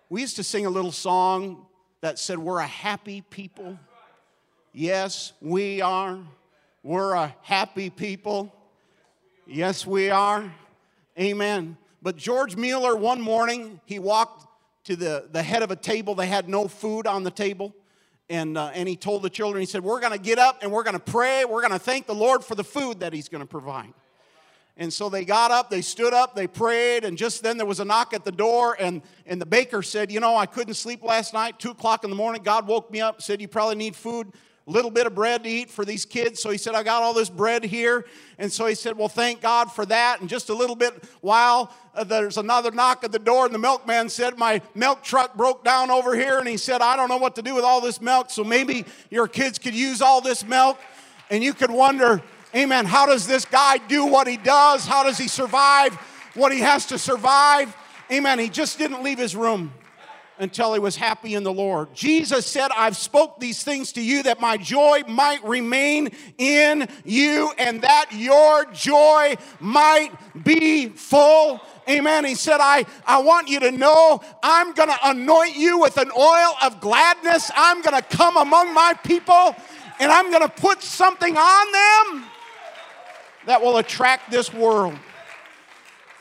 We 0.09 0.23
used 0.23 0.37
to 0.37 0.43
sing 0.43 0.67
a 0.67 0.71
little 0.71 0.91
song 0.91 1.67
that 2.01 2.19
said, 2.19 2.39
We're 2.39 2.59
a 2.59 2.67
happy 2.67 3.21
people. 3.21 3.79
Yes, 4.73 5.33
we 5.41 5.81
are. 5.81 6.19
We're 6.83 7.15
a 7.15 7.35
happy 7.43 7.91
people. 7.91 8.53
Yes, 9.47 9.87
we 9.87 10.11
are. 10.11 10.53
Amen. 11.19 11.77
But 12.03 12.17
George 12.17 12.57
Mueller, 12.57 12.97
one 12.97 13.21
morning, 13.21 13.81
he 13.85 13.99
walked 13.99 14.47
to 14.85 14.97
the, 14.97 15.29
the 15.31 15.43
head 15.43 15.63
of 15.63 15.71
a 15.71 15.77
table. 15.77 16.15
They 16.15 16.27
had 16.27 16.49
no 16.49 16.67
food 16.69 17.07
on 17.07 17.23
the 17.25 17.31
table. 17.31 17.75
And, 18.31 18.57
uh, 18.57 18.71
and 18.75 18.89
he 18.89 18.97
told 18.97 19.23
the 19.23 19.31
children, 19.31 19.61
he 19.61 19.67
said, 19.67 19.83
We're 19.83 20.01
going 20.01 20.13
to 20.13 20.19
get 20.19 20.39
up 20.39 20.63
and 20.63 20.71
we're 20.71 20.85
going 20.85 20.95
to 20.95 21.01
pray. 21.01 21.45
We're 21.45 21.61
going 21.61 21.73
to 21.73 21.79
thank 21.79 22.07
the 22.07 22.15
Lord 22.15 22.45
for 22.45 22.55
the 22.55 22.65
food 22.65 23.01
that 23.01 23.13
he's 23.13 23.29
going 23.29 23.43
to 23.43 23.47
provide. 23.47 23.93
And 24.77 24.93
so 24.93 25.09
they 25.09 25.25
got 25.25 25.51
up, 25.51 25.69
they 25.69 25.83
stood 25.83 26.15
up, 26.15 26.35
they 26.35 26.47
prayed, 26.47 27.05
and 27.05 27.19
just 27.19 27.43
then 27.43 27.59
there 27.59 27.67
was 27.67 27.81
a 27.81 27.85
knock 27.85 28.15
at 28.15 28.25
the 28.25 28.33
door, 28.33 28.77
and, 28.81 29.03
and 29.27 29.41
the 29.41 29.47
baker 29.47 29.83
said, 29.83 30.11
You 30.11 30.21
know, 30.21 30.37
I 30.37 30.47
couldn't 30.47 30.75
sleep 30.75 31.03
last 31.03 31.35
night, 31.35 31.59
two 31.59 31.73
o'clock 31.73 32.05
in 32.05 32.11
the 32.11 32.17
morning. 32.17 32.43
God 32.43 32.67
woke 32.67 32.91
me 32.91 33.01
up, 33.01 33.21
said, 33.21 33.41
You 33.41 33.49
probably 33.49 33.77
need 33.77 33.95
food, 33.95 34.33
a 34.67 34.71
little 34.71 34.91
bit 34.91 35.07
of 35.07 35.15
bread 35.15 35.43
to 35.45 35.51
eat 35.51 35.71
for 35.71 35.85
these 35.85 36.05
kids. 36.05 36.41
So 36.41 36.51
he 36.51 36.57
said, 36.57 36.75
I 36.75 36.83
got 36.83 37.03
all 37.03 37.13
this 37.13 37.29
bread 37.29 37.65
here. 37.65 38.07
And 38.39 38.53
so 38.53 38.67
he 38.67 38.75
said, 38.75 38.97
Well, 38.97 39.09
thank 39.09 39.41
God 39.41 39.73
for 39.73 39.85
that. 39.87 40.21
And 40.21 40.29
just 40.29 40.49
a 40.49 40.55
little 40.55 40.77
bit 40.77 41.05
while 41.21 41.75
uh, 41.95 42.05
there's 42.05 42.39
another 42.39 42.71
knock 42.71 43.03
at 43.03 43.11
the 43.11 43.19
door, 43.19 43.47
and 43.47 43.55
the 43.55 43.59
milkman 43.59 44.09
said, 44.09 44.39
My 44.39 44.63
milk 44.75 45.03
truck 45.03 45.35
broke 45.35 45.65
down 45.65 45.91
over 45.91 46.15
here. 46.15 46.39
And 46.39 46.47
he 46.47 46.57
said, 46.57 46.83
I 46.83 46.97
don't 46.97 47.09
know 47.09 47.17
what 47.17 47.35
to 47.37 47.43
do 47.43 47.55
with 47.55 47.65
all 47.65 47.81
this 47.81 48.01
milk, 48.01 48.31
so 48.31 48.45
maybe 48.45 48.85
your 49.11 49.27
kids 49.27 49.59
could 49.59 49.75
use 49.75 50.01
all 50.01 50.21
this 50.21 50.45
milk. 50.45 50.79
And 51.31 51.45
you 51.45 51.53
could 51.53 51.71
wonder, 51.71 52.23
Amen. 52.55 52.85
How 52.85 53.07
does 53.07 53.27
this 53.27 53.45
guy 53.45 53.79
do 53.79 54.07
what 54.07 54.27
he 54.27 54.37
does? 54.37 54.85
How 54.85 55.05
does 55.05 55.19
he 55.19 55.29
survive 55.29 55.95
what 56.35 56.53
he 56.53 56.61
has 56.61 56.87
to 56.87 56.99
survive? 56.99 57.77
Amen. 58.11 58.39
He 58.39 58.49
just 58.49 58.77
didn't 58.77 59.05
leave 59.05 59.19
his 59.19 59.37
room 59.37 59.73
until 60.41 60.73
he 60.73 60.81
was 60.81 60.97
happy 60.97 61.35
in 61.35 61.45
the 61.45 61.53
Lord. 61.53 61.95
Jesus 61.95 62.47
said, 62.47 62.71
I've 62.75 62.97
spoke 62.97 63.39
these 63.39 63.63
things 63.63 63.93
to 63.93 64.03
you 64.03 64.23
that 64.25 64.41
my 64.41 64.57
joy 64.57 65.03
might 65.07 65.45
remain 65.45 66.09
in 66.39 66.89
you 67.05 67.53
and 67.59 67.83
that 67.83 68.07
your 68.11 68.65
joy 68.73 69.37
might 69.61 70.11
be 70.43 70.89
full. 70.89 71.61
Amen. 71.89 72.25
He 72.25 72.35
said, 72.35 72.59
I, 72.61 72.87
I 73.07 73.21
want 73.21 73.49
you 73.49 73.61
to 73.61 73.71
know 73.71 74.23
I'm 74.43 74.73
going 74.73 74.89
to 74.89 74.99
anoint 75.05 75.57
you 75.57 75.79
with 75.79 75.99
an 75.99 76.11
oil 76.19 76.55
of 76.63 76.81
gladness. 76.81 77.51
I'm 77.55 77.83
going 77.83 78.01
to 78.01 78.17
come 78.17 78.37
among 78.39 78.73
my 78.73 78.95
people 79.05 79.55
and 80.01 80.11
I'm 80.11 80.31
going 80.31 80.43
to 80.43 80.49
put 80.49 80.83
something 80.83 81.37
on 81.37 82.13
them 82.13 82.31
that 83.47 83.63
will 83.63 83.79
attract 83.79 84.31
this 84.31 84.53
world. 84.53 84.99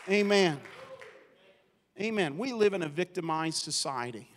Amen. 0.09 0.59
Amen. 1.99 2.37
We 2.37 2.53
live 2.53 2.73
in 2.73 2.81
a 2.81 2.87
victimized 2.87 3.57
society. 3.57 4.29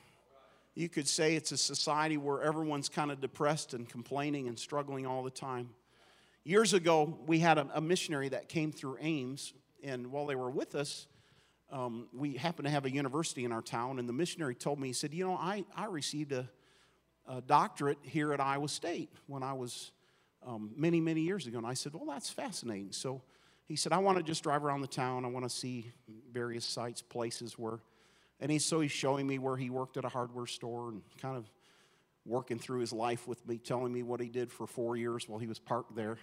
You 0.74 0.88
could 0.88 1.06
say 1.06 1.36
it's 1.36 1.52
a 1.52 1.56
society 1.56 2.16
where 2.16 2.42
everyone's 2.42 2.88
kind 2.88 3.10
of 3.10 3.20
depressed 3.20 3.74
and 3.74 3.88
complaining 3.88 4.48
and 4.48 4.58
struggling 4.58 5.06
all 5.06 5.22
the 5.22 5.30
time. 5.30 5.70
Years 6.44 6.72
ago, 6.72 7.18
we 7.26 7.38
had 7.38 7.58
a, 7.58 7.68
a 7.74 7.80
missionary 7.80 8.28
that 8.30 8.48
came 8.48 8.72
through 8.72 8.96
Ames, 9.00 9.52
and 9.84 10.08
while 10.08 10.26
they 10.26 10.34
were 10.34 10.50
with 10.50 10.74
us, 10.74 11.06
um, 11.70 12.08
we 12.12 12.34
happened 12.34 12.66
to 12.66 12.70
have 12.70 12.84
a 12.84 12.90
university 12.90 13.44
in 13.44 13.52
our 13.52 13.62
town, 13.62 13.98
and 13.98 14.08
the 14.08 14.12
missionary 14.12 14.54
told 14.54 14.80
me, 14.80 14.88
he 14.88 14.92
said, 14.92 15.14
You 15.14 15.24
know, 15.26 15.36
I, 15.36 15.64
I 15.76 15.86
received 15.86 16.32
a, 16.32 16.48
a 17.28 17.40
doctorate 17.40 17.98
here 18.02 18.32
at 18.32 18.40
Iowa 18.40 18.68
State 18.68 19.10
when 19.26 19.42
I 19.42 19.52
was 19.52 19.92
um, 20.46 20.72
many, 20.76 21.00
many 21.00 21.20
years 21.20 21.46
ago. 21.46 21.58
And 21.58 21.66
I 21.66 21.74
said, 21.74 21.94
Well, 21.94 22.06
that's 22.06 22.30
fascinating. 22.30 22.92
So 22.92 23.22
he 23.66 23.76
said, 23.76 23.92
I 23.92 23.98
want 23.98 24.18
to 24.18 24.24
just 24.24 24.42
drive 24.42 24.64
around 24.64 24.80
the 24.80 24.86
town. 24.86 25.24
I 25.24 25.28
want 25.28 25.44
to 25.44 25.50
see 25.50 25.92
various 26.32 26.64
sites, 26.64 27.02
places 27.02 27.58
where. 27.58 27.78
And 28.40 28.50
he, 28.50 28.58
so 28.58 28.80
he's 28.80 28.90
showing 28.90 29.26
me 29.26 29.38
where 29.38 29.56
he 29.56 29.70
worked 29.70 29.96
at 29.96 30.04
a 30.04 30.08
hardware 30.08 30.46
store 30.46 30.88
and 30.88 31.02
kind 31.20 31.36
of 31.36 31.48
working 32.26 32.58
through 32.58 32.80
his 32.80 32.92
life 32.92 33.28
with 33.28 33.46
me, 33.46 33.58
telling 33.58 33.92
me 33.92 34.02
what 34.02 34.20
he 34.20 34.28
did 34.28 34.50
for 34.50 34.66
four 34.66 34.96
years 34.96 35.28
while 35.28 35.38
he 35.38 35.46
was 35.46 35.58
parked 35.58 35.94
there. 35.94 36.18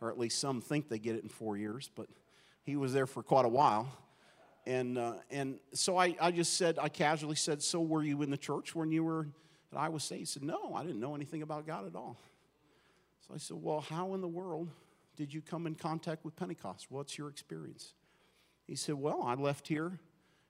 Or 0.00 0.10
at 0.10 0.18
least 0.18 0.38
some 0.38 0.60
think 0.60 0.88
they 0.88 0.98
get 0.98 1.16
it 1.16 1.22
in 1.22 1.28
four 1.28 1.56
years, 1.56 1.90
but 1.94 2.06
he 2.62 2.76
was 2.76 2.92
there 2.92 3.06
for 3.06 3.22
quite 3.22 3.44
a 3.44 3.48
while. 3.48 3.88
And, 4.66 4.98
uh, 4.98 5.14
and 5.30 5.58
so 5.72 5.96
I, 5.98 6.16
I 6.20 6.30
just 6.30 6.54
said, 6.56 6.78
I 6.80 6.88
casually 6.88 7.36
said, 7.36 7.62
So 7.62 7.80
were 7.80 8.02
you 8.02 8.22
in 8.22 8.30
the 8.30 8.36
church 8.36 8.74
when 8.74 8.90
you 8.90 9.04
were 9.04 9.28
at 9.72 9.78
Iowa 9.78 10.00
State? 10.00 10.20
He 10.20 10.24
said, 10.24 10.42
No, 10.42 10.74
I 10.74 10.82
didn't 10.82 11.00
know 11.00 11.14
anything 11.14 11.42
about 11.42 11.66
God 11.66 11.86
at 11.86 11.94
all. 11.94 12.16
So 13.26 13.34
I 13.34 13.38
said, 13.38 13.56
Well, 13.60 13.80
how 13.80 14.14
in 14.14 14.20
the 14.20 14.28
world 14.28 14.68
did 15.16 15.32
you 15.32 15.40
come 15.40 15.66
in 15.66 15.74
contact 15.74 16.24
with 16.24 16.36
Pentecost? 16.36 16.86
What's 16.90 17.16
your 17.16 17.28
experience? 17.28 17.94
He 18.66 18.74
said, 18.74 18.96
Well, 18.96 19.22
I 19.22 19.34
left 19.34 19.68
here. 19.68 19.90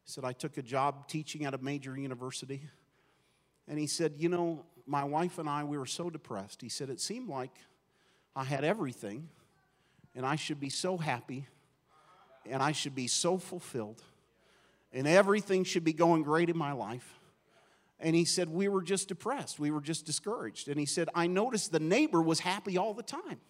He 0.04 0.10
said, 0.10 0.24
I 0.24 0.32
took 0.32 0.58
a 0.58 0.62
job 0.62 1.08
teaching 1.08 1.44
at 1.44 1.54
a 1.54 1.58
major 1.58 1.96
university. 1.96 2.62
And 3.68 3.78
he 3.78 3.86
said, 3.86 4.14
You 4.18 4.28
know, 4.28 4.64
my 4.86 5.04
wife 5.04 5.38
and 5.38 5.48
I, 5.48 5.64
we 5.64 5.78
were 5.78 5.86
so 5.86 6.10
depressed. 6.10 6.62
He 6.62 6.68
said, 6.68 6.90
It 6.90 7.00
seemed 7.00 7.28
like 7.28 7.52
I 8.34 8.44
had 8.44 8.64
everything, 8.64 9.28
and 10.14 10.26
I 10.26 10.36
should 10.36 10.58
be 10.58 10.70
so 10.70 10.96
happy, 10.96 11.46
and 12.48 12.62
I 12.62 12.72
should 12.72 12.94
be 12.94 13.06
so 13.06 13.38
fulfilled, 13.38 14.02
and 14.92 15.06
everything 15.06 15.62
should 15.62 15.84
be 15.84 15.92
going 15.92 16.22
great 16.24 16.50
in 16.50 16.58
my 16.58 16.72
life. 16.72 17.20
And 18.00 18.14
he 18.14 18.24
said, 18.24 18.48
We 18.48 18.68
were 18.68 18.82
just 18.82 19.08
depressed. 19.08 19.58
We 19.58 19.70
were 19.70 19.80
just 19.80 20.06
discouraged. 20.06 20.68
And 20.68 20.78
he 20.78 20.86
said, 20.86 21.08
I 21.14 21.26
noticed 21.26 21.72
the 21.72 21.80
neighbor 21.80 22.20
was 22.20 22.40
happy 22.40 22.76
all 22.76 22.94
the 22.94 23.02
time. 23.02 23.40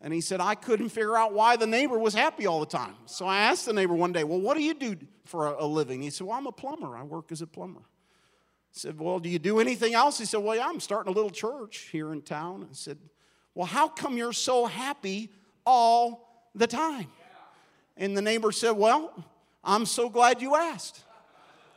And 0.00 0.12
he 0.12 0.20
said, 0.20 0.40
I 0.40 0.54
couldn't 0.54 0.90
figure 0.90 1.16
out 1.16 1.32
why 1.32 1.56
the 1.56 1.66
neighbor 1.66 1.98
was 1.98 2.12
happy 2.12 2.46
all 2.46 2.60
the 2.60 2.66
time. 2.66 2.94
So 3.06 3.26
I 3.26 3.38
asked 3.38 3.64
the 3.64 3.72
neighbor 3.72 3.94
one 3.94 4.12
day, 4.12 4.22
Well, 4.22 4.40
what 4.40 4.56
do 4.56 4.62
you 4.62 4.74
do 4.74 4.96
for 5.24 5.46
a, 5.46 5.64
living? 5.64 6.02
He 6.02 6.10
said, 6.10 6.26
Well, 6.26 6.36
I'm 6.36 6.46
a 6.46 6.52
plumber. 6.52 6.96
I 6.96 7.02
work 7.02 7.32
as 7.32 7.40
a 7.40 7.46
plumber. 7.46 7.80
I 7.80 8.72
said, 8.72 9.00
Well, 9.00 9.18
do 9.18 9.30
you 9.30 9.38
do 9.38 9.60
anything 9.60 9.94
else? 9.94 10.18
He 10.18 10.26
said, 10.26 10.38
Well, 10.38 10.56
yeah, 10.56 10.68
I'm 10.68 10.80
starting 10.80 11.10
a 11.10 11.14
little 11.14 11.30
church 11.30 11.88
here 11.90 12.12
in 12.12 12.20
town. 12.20 12.66
I 12.70 12.74
said, 12.74 12.98
Well, 13.54 13.66
how 13.66 13.88
come 13.88 14.18
you're 14.18 14.34
so 14.34 14.66
happy 14.66 15.30
all 15.64 16.48
the 16.54 16.66
time? 16.66 17.06
And 17.96 18.14
the 18.14 18.22
neighbor 18.22 18.52
said, 18.52 18.72
Well, 18.72 19.12
I'm 19.62 19.86
so 19.86 20.10
glad 20.10 20.42
you 20.42 20.54
asked. 20.54 21.02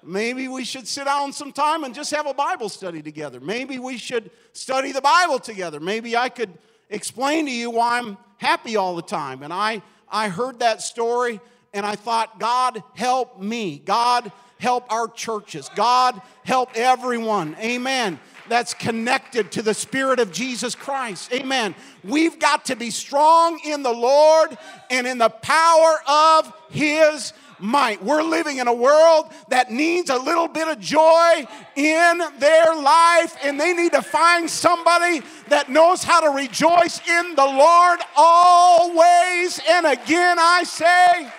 Maybe 0.04 0.48
we 0.48 0.64
should 0.64 0.88
sit 0.88 1.06
down 1.06 1.34
sometime 1.34 1.84
and 1.84 1.94
just 1.94 2.12
have 2.12 2.28
a 2.28 2.34
Bible 2.34 2.70
study 2.70 3.02
together. 3.02 3.40
Maybe 3.40 3.80
we 3.80 3.98
should 3.98 4.32
study 4.54 4.92
the 4.92 5.02
Bible 5.02 5.40
together. 5.40 5.80
Maybe 5.80 6.16
I 6.16 6.30
could 6.30 6.54
explain 6.90 7.46
to 7.46 7.52
you 7.52 7.70
why 7.70 7.98
I'm 7.98 8.18
happy 8.38 8.76
all 8.76 8.96
the 8.96 9.02
time. 9.02 9.44
And 9.44 9.52
I, 9.52 9.82
I 10.10 10.30
heard 10.30 10.60
that 10.60 10.82
story 10.82 11.40
and 11.74 11.86
I 11.86 11.96
thought, 11.96 12.40
God, 12.40 12.82
help 12.96 13.42
me. 13.42 13.80
God, 13.80 14.32
help 14.60 14.92
our 14.92 15.08
churches. 15.08 15.70
God, 15.76 16.22
help 16.44 16.72
everyone. 16.76 17.56
Amen. 17.60 18.20
That's 18.50 18.74
connected 18.74 19.52
to 19.54 19.62
the 19.62 19.74
Spirit 19.74 20.20
of 20.20 20.32
Jesus 20.32 20.76
Christ. 20.76 21.32
Amen. 21.34 21.76
We've 22.04 22.40
got 22.40 22.66
to 22.66 22.76
be 22.76 22.90
strong 22.90 23.60
in 23.66 23.84
the 23.84 23.92
Lord 23.92 24.58
and 24.90 25.06
in 25.06 25.18
the 25.18 25.30
power 25.30 25.98
of 26.08 26.54
His 26.70 27.34
might. 27.60 28.04
We're 28.04 28.24
living 28.24 28.58
in 28.58 28.68
a 28.68 28.74
world 28.74 29.32
that 29.50 29.72
needs 29.72 30.10
a 30.10 30.18
little 30.18 30.48
bit 30.48 30.68
of 30.68 30.80
joy 30.80 31.48
in 31.76 32.22
their 32.40 32.76
life, 32.76 33.36
and 33.44 33.60
they 33.60 33.74
need 33.74 33.94
to 33.94 34.02
find 34.02 34.50
somebody 34.50 35.22
that 35.50 35.70
knows 35.70 36.04
how 36.04 36.22
to 36.22 36.30
rejoice 36.30 37.02
in 37.08 37.36
the 37.36 37.46
Lord 37.46 38.00
always. 38.16 39.60
And 39.70 39.86
again, 39.86 40.38
I 40.40 40.64
say, 40.64 41.32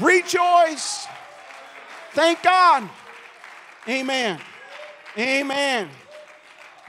rejoice. 0.00 1.06
Thank 2.12 2.42
God. 2.42 2.88
Amen. 3.88 4.40
Amen. 5.18 5.90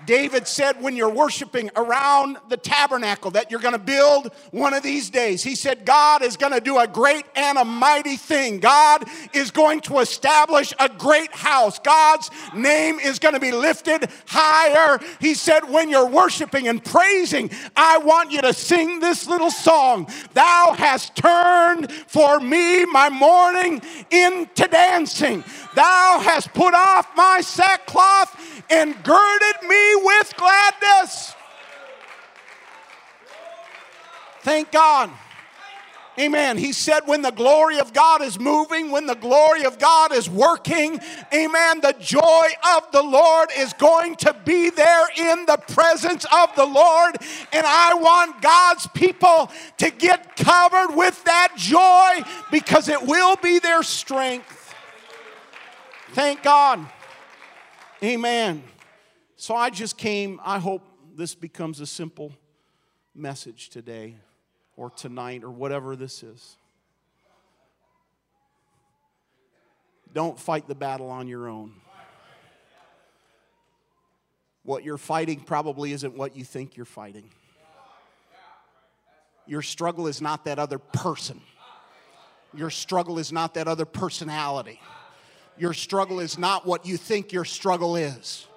David 0.06 0.48
said, 0.48 0.82
when 0.82 0.96
you're 0.96 1.10
worshiping 1.10 1.70
around 1.76 2.38
the 2.50 2.58
tabernacle 2.58 3.32
that 3.32 3.52
you're 3.52 3.60
going 3.60 3.74
to 3.74 3.80
build 3.80 4.32
one 4.52 4.74
of 4.74 4.84
these 4.84 5.10
days, 5.10 5.44
he 5.44 5.56
said, 5.56 5.86
God 5.86 6.24
is 6.24 6.38
going 6.38 6.54
to 6.54 6.62
do 6.62 6.78
a 6.78 6.88
great 6.88 7.26
and 7.36 7.58
a 7.58 7.66
mighty 7.66 8.18
thing. 8.18 8.60
God 8.60 9.06
is 9.34 9.52
going 9.52 9.82
to 9.82 10.00
establish 10.00 10.74
a 10.80 10.90
great 10.90 11.32
house. 11.32 11.80
God's 11.80 12.30
name 12.56 13.00
is 13.00 13.20
going 13.20 13.34
to 13.34 13.40
be 13.40 13.52
lifted 13.52 14.10
higher. 14.28 15.00
He 15.20 15.34
said, 15.34 15.70
when 15.70 15.90
you're 15.90 16.10
worshiping 16.10 16.68
and 16.68 16.84
praising, 16.84 17.50
I 17.76 17.98
want 18.00 18.32
you 18.32 18.42
to 18.42 18.54
sing 18.54 19.00
this 19.00 19.28
little 19.28 19.52
song 19.52 20.08
Thou 20.34 20.76
hast 20.78 21.16
turned 21.16 21.92
for 21.92 22.40
me 22.40 22.86
my 22.86 23.10
mourning 23.10 23.82
into 24.12 24.68
dancing. 24.68 25.44
Thou 25.76 26.20
hast 26.24 26.54
put 26.54 26.74
off 26.74 27.08
my 27.16 27.42
sackcloth 27.42 28.36
and 28.70 28.96
girded 29.04 29.68
me 29.68 29.93
with 29.96 30.34
gladness. 30.38 31.36
Thank 34.42 34.72
God. 34.72 35.10
Amen. 36.20 36.60
He 36.60 36.74
said, 36.74 37.02
when 37.08 37.24
the 37.24 37.32
glory 37.32 37.80
of 37.80 37.92
God 37.92 38.22
is 38.22 38.40
moving, 38.40 38.92
when 38.92 39.08
the 39.08 39.16
glory 39.16 39.66
of 39.66 39.80
God 39.80 40.12
is 40.12 40.30
working, 40.30 41.00
amen, 41.34 41.82
the 41.82 41.96
joy 42.00 42.48
of 42.76 42.92
the 42.92 43.02
Lord 43.02 43.50
is 43.58 43.74
going 43.74 44.16
to 44.18 44.36
be 44.46 44.70
there 44.70 45.08
in 45.18 45.48
the 45.48 45.58
presence 45.70 46.26
of 46.32 46.56
the 46.56 46.66
Lord. 46.66 47.16
And 47.52 47.66
I 47.66 47.96
want 47.96 48.44
God's 48.44 48.86
people 48.88 49.50
to 49.78 49.90
get 49.90 50.36
covered 50.36 50.96
with 50.96 51.24
that 51.24 51.54
joy 51.58 52.24
because 52.52 52.90
it 52.90 53.02
will 53.02 53.36
be 53.38 53.58
their 53.58 53.82
strength. 53.82 54.76
Thank 56.12 56.44
God. 56.44 56.86
Amen. 58.04 58.64
So 59.44 59.58
I 59.58 59.72
just 59.72 59.98
came. 59.98 60.40
I 60.42 60.58
hope 60.58 60.88
this 61.18 61.36
becomes 61.36 61.82
a 61.82 61.86
simple 61.86 62.32
message 63.14 63.72
today 63.72 64.16
or 64.78 64.90
tonight 64.90 65.44
or 65.44 65.52
whatever 65.52 65.98
this 65.98 66.24
is. 66.24 66.56
Don't 70.14 70.40
fight 70.40 70.70
the 70.70 70.76
battle 70.76 71.10
on 71.10 71.28
your 71.28 71.50
own. 71.50 71.74
What 74.64 74.86
you're 74.86 74.98
fighting 74.98 75.42
probably 75.42 75.92
isn't 75.92 76.16
what 76.16 76.38
you 76.38 76.46
think 76.46 76.78
you're 76.78 76.86
fighting. 76.86 77.30
Your 79.46 79.62
struggle 79.62 80.08
is 80.08 80.22
not 80.22 80.46
that 80.46 80.58
other 80.58 80.80
person. 80.80 81.42
Your 82.54 82.70
struggle 82.70 83.20
is 83.20 83.34
not 83.34 83.56
that 83.56 83.68
other 83.68 83.84
personality. 83.84 84.80
Your 85.58 85.74
struggle 85.74 86.22
is 86.22 86.38
not 86.38 86.66
what 86.66 86.86
you 86.86 86.96
think 86.96 87.34
your 87.34 87.44
struggle 87.44 87.98
is. 87.98 88.48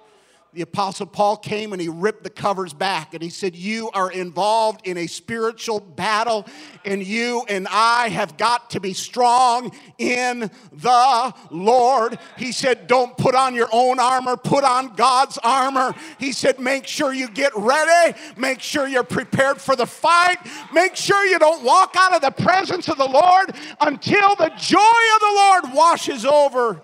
The 0.57 0.63
Apostle 0.63 1.05
Paul 1.05 1.37
came 1.37 1.71
and 1.71 1.79
he 1.79 1.87
ripped 1.87 2.23
the 2.23 2.31
covers 2.31 2.73
back 2.73 3.13
and 3.13 3.21
he 3.21 3.29
said, 3.29 3.55
You 3.55 3.91
are 3.91 4.09
involved 4.09 4.87
in 4.87 4.97
a 4.97 5.05
spiritual 5.05 5.79
battle, 5.79 6.47
and 6.83 7.05
you 7.05 7.45
and 7.47 7.67
I 7.69 8.09
have 8.09 8.37
got 8.37 8.71
to 8.71 8.79
be 8.79 8.93
strong 8.93 9.71
in 9.99 10.49
the 10.71 11.35
Lord. 11.51 12.17
He 12.37 12.51
said, 12.51 12.87
Don't 12.87 13.15
put 13.15 13.35
on 13.35 13.53
your 13.53 13.69
own 13.71 13.99
armor, 13.99 14.35
put 14.35 14.63
on 14.63 14.95
God's 14.95 15.37
armor. 15.43 15.93
He 16.17 16.31
said, 16.31 16.59
Make 16.59 16.87
sure 16.87 17.13
you 17.13 17.29
get 17.29 17.51
ready, 17.55 18.17
make 18.35 18.59
sure 18.59 18.87
you're 18.87 19.03
prepared 19.03 19.61
for 19.61 19.75
the 19.75 19.85
fight, 19.85 20.37
make 20.73 20.95
sure 20.95 21.23
you 21.23 21.37
don't 21.37 21.63
walk 21.63 21.93
out 21.95 22.15
of 22.15 22.21
the 22.23 22.31
presence 22.31 22.89
of 22.89 22.97
the 22.97 23.07
Lord 23.07 23.55
until 23.79 24.35
the 24.35 24.51
joy 24.57 24.79
of 24.79 25.19
the 25.19 25.33
Lord 25.35 25.63
washes 25.75 26.25
over 26.25 26.81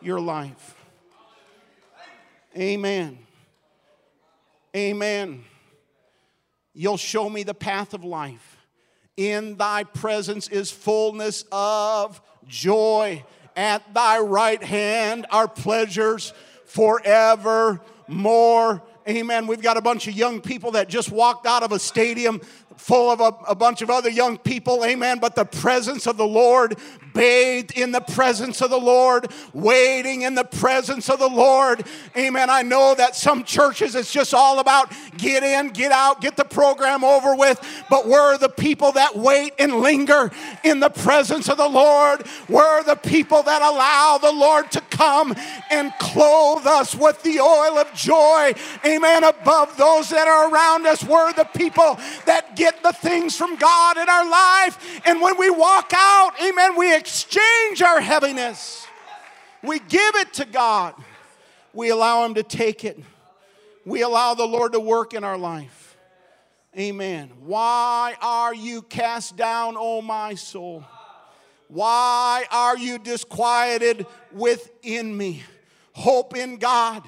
your 0.00 0.18
life. 0.20 0.77
Amen. 2.56 3.18
Amen. 4.74 5.44
You'll 6.74 6.96
show 6.96 7.28
me 7.28 7.42
the 7.42 7.54
path 7.54 7.94
of 7.94 8.04
life. 8.04 8.56
In 9.16 9.56
thy 9.56 9.84
presence 9.84 10.48
is 10.48 10.70
fullness 10.70 11.44
of 11.50 12.20
joy. 12.46 13.24
At 13.56 13.92
thy 13.92 14.20
right 14.20 14.62
hand 14.62 15.26
are 15.30 15.48
pleasures 15.48 16.32
forevermore. 16.66 17.80
Amen. 19.08 19.46
We've 19.46 19.62
got 19.62 19.76
a 19.76 19.80
bunch 19.82 20.06
of 20.06 20.14
young 20.14 20.40
people 20.40 20.72
that 20.72 20.88
just 20.88 21.10
walked 21.10 21.46
out 21.46 21.62
of 21.62 21.72
a 21.72 21.78
stadium 21.78 22.40
full 22.78 23.10
of 23.10 23.20
a, 23.20 23.34
a, 23.48 23.54
bunch 23.54 23.82
of 23.82 23.90
other 23.90 24.08
young 24.08 24.38
people, 24.38 24.84
amen. 24.84 25.18
But 25.18 25.34
the 25.34 25.44
presence 25.44 26.06
of 26.06 26.16
the 26.16 26.26
Lord, 26.26 26.78
bathed 27.12 27.76
in 27.76 27.90
the 27.90 28.00
presence 28.00 28.62
of 28.62 28.70
the 28.70 28.78
Lord, 28.78 29.30
waiting 29.52 30.22
in 30.22 30.36
the 30.36 30.44
presence 30.44 31.10
of 31.10 31.18
the 31.18 31.28
Lord, 31.28 31.84
amen. 32.16 32.48
I 32.48 32.62
know 32.62 32.94
that 32.94 33.16
some 33.16 33.42
churches 33.42 33.94
it's 33.94 34.12
just 34.12 34.32
all 34.32 34.60
about 34.60 34.92
get 35.16 35.42
in, 35.42 35.70
get 35.70 35.90
out, 35.90 36.20
get 36.20 36.36
the 36.36 36.44
program 36.44 37.02
over 37.02 37.34
with, 37.34 37.60
but 37.90 38.06
we're 38.06 38.38
the 38.38 38.48
people 38.48 38.92
that 38.92 39.16
wait 39.16 39.54
and 39.58 39.80
linger 39.80 40.30
in 40.62 40.78
the 40.78 40.90
presence 40.90 41.48
of 41.48 41.56
the 41.56 41.68
Lord. 41.68 42.26
We're 42.48 42.84
the 42.84 42.96
people 42.96 43.42
that 43.42 43.60
allow 43.60 44.18
the 44.18 44.32
Lord 44.32 44.70
to 44.72 44.80
come 44.98 45.32
and 45.70 45.92
clothe 46.00 46.66
us 46.66 46.94
with 46.94 47.22
the 47.22 47.38
oil 47.38 47.78
of 47.78 47.92
joy, 47.94 48.52
amen, 48.84 49.22
above 49.22 49.76
those 49.76 50.10
that 50.10 50.26
are 50.26 50.52
around 50.52 50.86
us. 50.86 51.04
We're 51.04 51.32
the 51.32 51.44
people 51.44 51.98
that 52.26 52.56
get 52.56 52.82
the 52.82 52.92
things 52.92 53.36
from 53.36 53.54
God 53.56 53.96
in 53.96 54.08
our 54.08 54.28
life. 54.28 55.00
And 55.06 55.20
when 55.20 55.38
we 55.38 55.50
walk 55.50 55.92
out, 55.94 56.32
amen, 56.42 56.76
we 56.76 56.94
exchange 56.94 57.80
our 57.80 58.00
heaviness. 58.00 58.86
We 59.62 59.78
give 59.78 60.16
it 60.16 60.34
to 60.34 60.44
God. 60.44 60.94
We 61.72 61.90
allow 61.90 62.24
Him 62.24 62.34
to 62.34 62.42
take 62.42 62.84
it. 62.84 62.98
We 63.84 64.02
allow 64.02 64.34
the 64.34 64.46
Lord 64.46 64.72
to 64.72 64.80
work 64.80 65.14
in 65.14 65.22
our 65.22 65.38
life. 65.38 65.96
Amen. 66.76 67.30
Why 67.44 68.16
are 68.20 68.54
you 68.54 68.82
cast 68.82 69.36
down, 69.36 69.76
O 69.78 70.02
my 70.02 70.34
soul? 70.34 70.84
Why 71.68 72.46
are 72.50 72.76
you 72.76 72.98
disquieted 72.98 74.06
within 74.32 75.16
me? 75.16 75.42
Hope 75.92 76.36
in 76.36 76.56
God. 76.56 77.02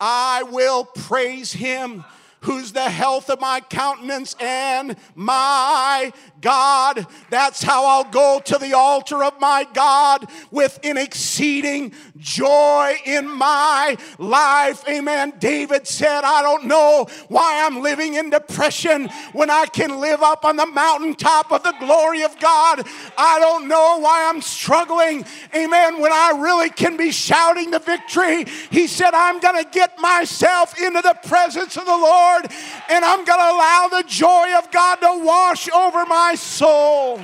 I 0.00 0.42
will 0.42 0.84
praise 0.84 1.52
Him 1.52 2.04
who's 2.44 2.72
the 2.72 2.90
health 2.90 3.30
of 3.30 3.40
my 3.40 3.60
countenance 3.60 4.36
and 4.38 4.96
my 5.14 6.12
God. 6.44 7.06
That's 7.30 7.62
how 7.62 7.86
I'll 7.86 8.10
go 8.10 8.38
to 8.44 8.58
the 8.58 8.74
altar 8.74 9.24
of 9.24 9.40
my 9.40 9.66
God 9.72 10.26
with 10.50 10.78
an 10.84 10.98
exceeding 10.98 11.92
joy 12.18 12.96
in 13.06 13.26
my 13.26 13.96
life. 14.18 14.86
Amen. 14.86 15.32
David 15.38 15.88
said, 15.88 16.22
I 16.22 16.42
don't 16.42 16.66
know 16.66 17.06
why 17.28 17.64
I'm 17.64 17.80
living 17.80 18.14
in 18.14 18.28
depression 18.28 19.08
when 19.32 19.48
I 19.48 19.64
can 19.64 20.00
live 20.00 20.22
up 20.22 20.44
on 20.44 20.56
the 20.56 20.66
mountaintop 20.66 21.50
of 21.50 21.62
the 21.62 21.74
glory 21.80 22.22
of 22.22 22.38
God. 22.38 22.86
I 23.16 23.38
don't 23.40 23.66
know 23.66 23.98
why 24.00 24.28
I'm 24.28 24.42
struggling. 24.42 25.24
Amen. 25.56 25.98
When 25.98 26.12
I 26.12 26.38
really 26.38 26.68
can 26.68 26.98
be 26.98 27.10
shouting 27.10 27.70
the 27.70 27.78
victory. 27.78 28.44
He 28.70 28.86
said, 28.86 29.14
I'm 29.14 29.40
going 29.40 29.64
to 29.64 29.70
get 29.70 29.98
myself 29.98 30.78
into 30.78 31.00
the 31.00 31.16
presence 31.26 31.78
of 31.78 31.86
the 31.86 31.96
Lord 31.96 32.50
and 32.90 33.04
I'm 33.04 33.24
going 33.24 33.40
to 33.40 33.50
allow 33.50 33.88
the 33.90 34.04
joy 34.06 34.54
of 34.58 34.70
God 34.70 34.96
to 34.96 35.24
wash 35.24 35.70
over 35.70 36.04
my 36.04 36.33
my 36.34 36.36
soul 36.36 37.20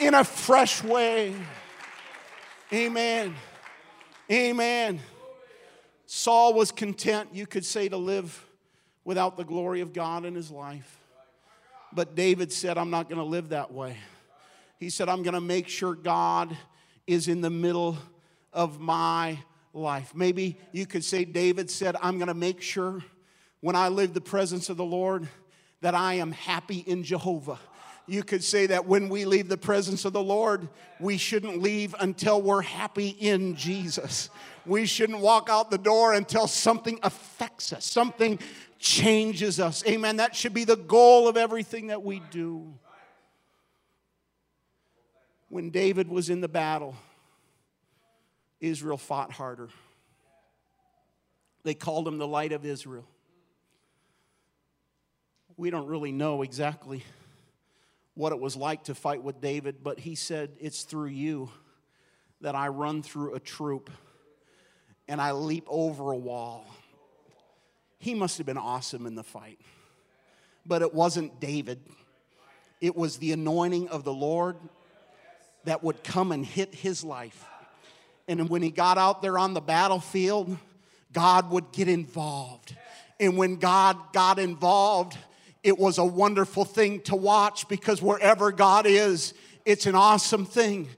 in 0.00 0.12
a 0.12 0.24
fresh 0.24 0.82
way. 0.82 1.32
Amen. 2.72 3.32
Amen. 4.28 4.98
Saul 6.06 6.52
was 6.52 6.72
content, 6.72 7.28
you 7.32 7.46
could 7.46 7.64
say, 7.64 7.88
to 7.88 7.96
live 7.96 8.44
without 9.04 9.36
the 9.36 9.44
glory 9.44 9.82
of 9.82 9.92
God 9.92 10.24
in 10.24 10.34
his 10.34 10.50
life. 10.50 10.98
But 11.92 12.16
David 12.16 12.52
said, 12.52 12.76
I'm 12.76 12.90
not 12.90 13.08
going 13.08 13.20
to 13.20 13.24
live 13.24 13.50
that 13.50 13.72
way. 13.72 13.96
He 14.80 14.90
said, 14.90 15.08
I'm 15.08 15.22
going 15.22 15.34
to 15.34 15.40
make 15.40 15.68
sure 15.68 15.94
God 15.94 16.56
is 17.06 17.28
in 17.28 17.40
the 17.40 17.50
middle 17.50 17.96
of 18.52 18.80
my 18.80 19.38
life. 19.72 20.12
Maybe 20.12 20.58
you 20.72 20.86
could 20.86 21.04
say, 21.04 21.24
David 21.24 21.70
said, 21.70 21.94
I'm 22.02 22.18
going 22.18 22.26
to 22.26 22.34
make 22.34 22.62
sure 22.62 23.04
when 23.60 23.76
I 23.76 23.86
live 23.86 24.12
the 24.12 24.20
presence 24.20 24.70
of 24.70 24.76
the 24.76 24.84
Lord 24.84 25.28
that 25.82 25.94
I 25.94 26.14
am 26.14 26.32
happy 26.32 26.78
in 26.78 27.04
Jehovah 27.04 27.60
you 28.12 28.22
could 28.22 28.44
say 28.44 28.66
that 28.66 28.86
when 28.86 29.08
we 29.08 29.24
leave 29.24 29.48
the 29.48 29.56
presence 29.56 30.04
of 30.04 30.12
the 30.12 30.22
Lord, 30.22 30.68
we 31.00 31.16
shouldn't 31.16 31.62
leave 31.62 31.94
until 31.98 32.42
we're 32.42 32.60
happy 32.60 33.08
in 33.08 33.56
Jesus. 33.56 34.28
We 34.66 34.84
shouldn't 34.84 35.20
walk 35.20 35.48
out 35.50 35.70
the 35.70 35.78
door 35.78 36.12
until 36.12 36.46
something 36.46 36.98
affects 37.02 37.72
us, 37.72 37.86
something 37.86 38.38
changes 38.78 39.58
us. 39.58 39.82
Amen. 39.86 40.16
That 40.18 40.36
should 40.36 40.52
be 40.52 40.64
the 40.64 40.76
goal 40.76 41.26
of 41.26 41.38
everything 41.38 41.86
that 41.86 42.02
we 42.02 42.20
do. 42.30 42.74
When 45.48 45.70
David 45.70 46.08
was 46.08 46.28
in 46.28 46.42
the 46.42 46.48
battle, 46.48 46.94
Israel 48.60 48.98
fought 48.98 49.32
harder. 49.32 49.70
They 51.62 51.74
called 51.74 52.06
him 52.06 52.18
the 52.18 52.26
light 52.26 52.52
of 52.52 52.66
Israel. 52.66 53.06
We 55.56 55.70
don't 55.70 55.86
really 55.86 56.12
know 56.12 56.42
exactly 56.42 57.02
what 58.14 58.32
it 58.32 58.40
was 58.40 58.56
like 58.56 58.84
to 58.84 58.94
fight 58.94 59.22
with 59.22 59.40
David, 59.40 59.76
but 59.82 59.98
he 59.98 60.14
said, 60.14 60.50
It's 60.60 60.82
through 60.82 61.08
you 61.08 61.50
that 62.40 62.54
I 62.54 62.68
run 62.68 63.02
through 63.02 63.34
a 63.34 63.40
troop 63.40 63.90
and 65.08 65.20
I 65.20 65.32
leap 65.32 65.66
over 65.68 66.10
a 66.10 66.16
wall. 66.16 66.66
He 67.98 68.14
must 68.14 68.38
have 68.38 68.46
been 68.46 68.58
awesome 68.58 69.06
in 69.06 69.14
the 69.14 69.22
fight. 69.22 69.60
But 70.66 70.82
it 70.82 70.94
wasn't 70.94 71.40
David, 71.40 71.80
it 72.80 72.96
was 72.96 73.18
the 73.18 73.32
anointing 73.32 73.88
of 73.88 74.04
the 74.04 74.12
Lord 74.12 74.56
that 75.64 75.82
would 75.84 76.02
come 76.02 76.32
and 76.32 76.44
hit 76.44 76.74
his 76.74 77.04
life. 77.04 77.44
And 78.28 78.48
when 78.48 78.62
he 78.62 78.70
got 78.70 78.98
out 78.98 79.22
there 79.22 79.38
on 79.38 79.54
the 79.54 79.60
battlefield, 79.60 80.56
God 81.12 81.50
would 81.50 81.72
get 81.72 81.88
involved. 81.88 82.76
And 83.20 83.36
when 83.36 83.56
God 83.56 83.96
got 84.12 84.38
involved, 84.38 85.16
it 85.62 85.78
was 85.78 85.98
a 85.98 86.04
wonderful 86.04 86.64
thing 86.64 87.00
to 87.02 87.16
watch 87.16 87.68
because 87.68 88.02
wherever 88.02 88.50
God 88.50 88.86
is, 88.86 89.34
it's 89.64 89.86
an 89.86 89.94
awesome 89.94 90.44
thing. 90.44 90.88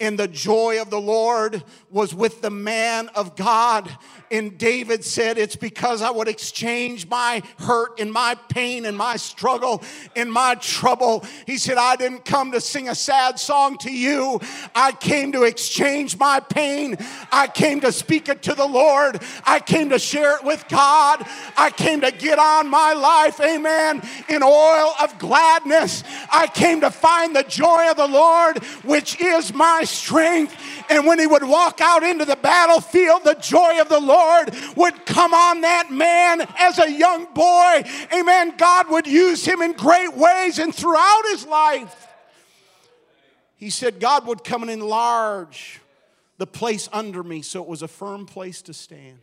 And 0.00 0.18
the 0.18 0.28
joy 0.28 0.80
of 0.80 0.90
the 0.90 1.00
Lord 1.00 1.62
was 1.90 2.14
with 2.14 2.40
the 2.42 2.50
man 2.50 3.08
of 3.14 3.36
God 3.36 3.90
and 4.34 4.58
David 4.58 5.04
said, 5.04 5.38
It's 5.38 5.54
because 5.54 6.02
I 6.02 6.10
would 6.10 6.26
exchange 6.26 7.06
my 7.06 7.40
hurt 7.58 8.00
and 8.00 8.12
my 8.12 8.34
pain 8.48 8.84
and 8.84 8.96
my 8.98 9.14
struggle 9.14 9.80
and 10.16 10.32
my 10.32 10.56
trouble. 10.56 11.24
He 11.46 11.56
said, 11.56 11.78
I 11.78 11.94
didn't 11.94 12.24
come 12.24 12.50
to 12.50 12.60
sing 12.60 12.88
a 12.88 12.96
sad 12.96 13.38
song 13.38 13.78
to 13.78 13.92
you. 13.92 14.40
I 14.74 14.90
came 14.90 15.30
to 15.32 15.44
exchange 15.44 16.18
my 16.18 16.40
pain. 16.40 16.96
I 17.30 17.46
came 17.46 17.80
to 17.82 17.92
speak 17.92 18.28
it 18.28 18.42
to 18.42 18.54
the 18.54 18.66
Lord. 18.66 19.22
I 19.44 19.60
came 19.60 19.90
to 19.90 20.00
share 20.00 20.36
it 20.36 20.42
with 20.42 20.66
God. 20.68 21.24
I 21.56 21.70
came 21.70 22.00
to 22.00 22.10
get 22.10 22.40
on 22.40 22.68
my 22.68 22.92
life, 22.92 23.40
amen, 23.40 24.02
in 24.28 24.42
oil 24.42 24.94
of 25.00 25.16
gladness. 25.20 26.02
I 26.32 26.48
came 26.48 26.80
to 26.80 26.90
find 26.90 27.36
the 27.36 27.44
joy 27.44 27.88
of 27.88 27.96
the 27.96 28.08
Lord, 28.08 28.64
which 28.82 29.20
is 29.20 29.54
my 29.54 29.83
strength. 29.84 30.56
And 30.88 31.06
when 31.06 31.18
he 31.18 31.26
would 31.26 31.44
walk 31.44 31.80
out 31.80 32.02
into 32.02 32.24
the 32.24 32.36
battlefield, 32.36 33.24
the 33.24 33.34
joy 33.34 33.80
of 33.80 33.88
the 33.88 34.00
Lord 34.00 34.54
would 34.76 35.06
come 35.06 35.34
on 35.34 35.62
that 35.62 35.90
man 35.90 36.46
as 36.58 36.78
a 36.78 36.90
young 36.90 37.26
boy. 37.34 37.84
Amen. 38.12 38.54
God 38.56 38.90
would 38.90 39.06
use 39.06 39.44
him 39.44 39.62
in 39.62 39.72
great 39.72 40.14
ways 40.14 40.58
and 40.58 40.74
throughout 40.74 41.22
his 41.30 41.46
life. 41.46 42.08
He 43.56 43.70
said 43.70 44.00
God 44.00 44.26
would 44.26 44.44
come 44.44 44.62
and 44.62 44.70
enlarge 44.70 45.80
the 46.38 46.46
place 46.46 46.88
under 46.92 47.22
me 47.22 47.42
so 47.42 47.62
it 47.62 47.68
was 47.68 47.82
a 47.82 47.88
firm 47.88 48.26
place 48.26 48.62
to 48.62 48.74
stand. 48.74 49.18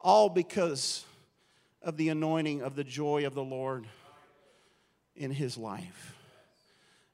All 0.00 0.28
because 0.28 1.04
of 1.82 1.96
the 1.96 2.08
anointing 2.08 2.62
of 2.62 2.76
the 2.76 2.84
joy 2.84 3.26
of 3.26 3.34
the 3.34 3.42
Lord 3.42 3.86
in 5.16 5.30
his 5.30 5.56
life. 5.56 6.14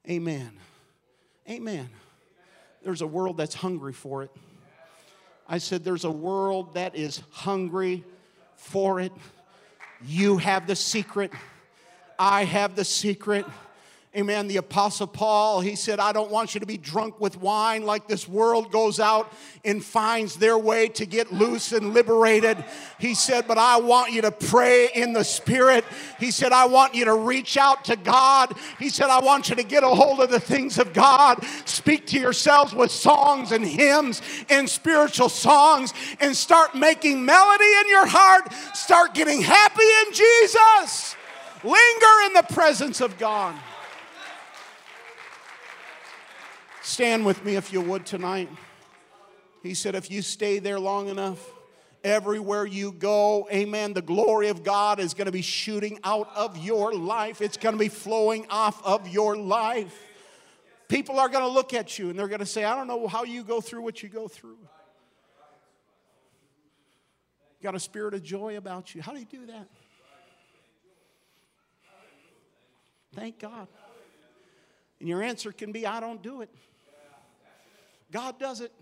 Amen. 0.09 0.53
Amen. 1.49 1.89
There's 2.83 3.03
a 3.03 3.07
world 3.07 3.37
that's 3.37 3.55
hungry 3.55 3.93
for 3.93 4.23
it. 4.23 4.31
I 5.49 5.59
said, 5.59 5.85
There's 5.85 6.05
a 6.05 6.11
world 6.11 6.75
that 6.75 6.95
is 6.95 7.23
hungry 7.31 8.05
for 8.57 9.01
it. 9.01 9.13
You 10.05 10.39
have 10.39 10.67
the 10.67 10.77
secret. 10.77 11.33
I 12.19 12.45
have 12.45 12.77
the 12.77 12.85
secret. 12.85 13.47
Amen. 14.19 14.49
The 14.49 14.57
Apostle 14.57 15.07
Paul, 15.07 15.61
he 15.61 15.77
said, 15.77 16.01
I 16.01 16.11
don't 16.11 16.29
want 16.29 16.53
you 16.53 16.59
to 16.59 16.67
be 16.67 16.77
drunk 16.77 17.21
with 17.21 17.41
wine 17.41 17.85
like 17.85 18.09
this 18.09 18.27
world 18.27 18.73
goes 18.73 18.99
out 18.99 19.33
and 19.65 19.85
finds 19.85 20.35
their 20.35 20.59
way 20.59 20.89
to 20.89 21.07
get 21.07 21.33
loose 21.33 21.71
and 21.71 21.95
liberated. 21.95 22.65
He 22.99 23.15
said, 23.15 23.47
but 23.47 23.59
I 23.59 23.77
want 23.77 24.11
you 24.11 24.23
to 24.23 24.33
pray 24.33 24.89
in 24.93 25.13
the 25.13 25.23
Spirit. 25.23 25.85
He 26.19 26.33
said, 26.33 26.51
I 26.51 26.67
want 26.67 26.97
you 26.97 27.05
to 27.05 27.15
reach 27.15 27.57
out 27.57 27.85
to 27.85 27.95
God. 27.95 28.57
He 28.81 28.89
said, 28.89 29.09
I 29.09 29.21
want 29.21 29.51
you 29.51 29.55
to 29.55 29.63
get 29.63 29.85
a 29.85 29.89
hold 29.89 30.19
of 30.19 30.31
the 30.31 30.41
things 30.41 30.79
of 30.79 30.93
God. 30.93 31.45
Speak 31.65 32.05
to 32.09 32.19
yourselves 32.19 32.75
with 32.75 32.91
songs 32.91 33.53
and 33.53 33.65
hymns 33.65 34.21
and 34.51 34.69
spiritual 34.69 35.29
songs 35.29 35.95
and 36.19 36.35
start 36.35 36.75
making 36.75 37.25
melody 37.25 37.73
in 37.83 37.89
your 37.89 38.07
heart. 38.07 38.53
Start 38.75 39.15
getting 39.15 39.43
happy 39.43 39.87
in 40.07 40.13
Jesus. 40.13 41.15
Linger 41.63 42.27
in 42.27 42.33
the 42.33 42.47
presence 42.53 43.01
of 43.01 43.17
God. 43.17 43.55
Stand 46.89 47.27
with 47.27 47.45
me 47.45 47.57
if 47.57 47.71
you 47.71 47.83
would 47.83 48.07
tonight. 48.07 48.49
He 49.63 49.75
said, 49.75 49.95
if 49.95 50.11
you 50.11 50.23
stay 50.23 50.59
there 50.59 50.81
long 50.81 51.09
enough, 51.09 51.39
everywhere 52.03 52.65
you 52.65 52.93
go, 52.93 53.47
amen, 53.53 53.93
the 53.93 54.01
glory 54.01 54.49
of 54.49 54.65
God 54.65 54.99
is 54.99 55.13
going 55.13 55.27
to 55.27 55.33
be 55.33 55.43
shooting 55.43 56.01
out 56.03 56.35
of 56.35 56.57
your 56.57 56.95
life. 56.95 57.43
It's 57.43 57.59
going 57.59 57.75
to 57.75 57.79
be 57.79 57.91
flowing 57.91 58.47
off 58.49 58.83
of 58.87 59.07
your 59.07 59.37
life. 59.37 59.95
People 60.89 61.21
are 61.21 61.29
going 61.29 61.45
to 61.45 61.51
look 61.51 61.75
at 61.75 61.99
you 61.99 62.09
and 62.09 62.19
they're 62.19 62.27
going 62.27 62.41
to 62.41 62.47
say, 62.47 62.65
I 62.65 62.75
don't 62.75 62.87
know 62.87 63.07
how 63.07 63.25
you 63.25 63.45
go 63.45 63.61
through 63.61 63.83
what 63.83 64.03
you 64.03 64.09
go 64.09 64.27
through. 64.27 64.57
You 67.61 67.65
got 67.65 67.75
a 67.75 67.81
spirit 67.81 68.15
of 68.15 68.23
joy 68.23 68.57
about 68.57 68.95
you. 68.95 69.03
How 69.03 69.13
do 69.13 69.19
you 69.19 69.27
do 69.27 69.45
that? 69.45 69.69
Thank 73.15 73.41
God. 73.41 73.69
And 75.01 75.09
your 75.09 75.23
answer 75.23 75.53
can 75.53 75.71
be, 75.71 75.87
I 75.87 76.01
don't 76.01 76.23
do 76.23 76.41
it. 76.41 76.49
God 78.11 78.39
does 78.39 78.61
it. 78.61 78.73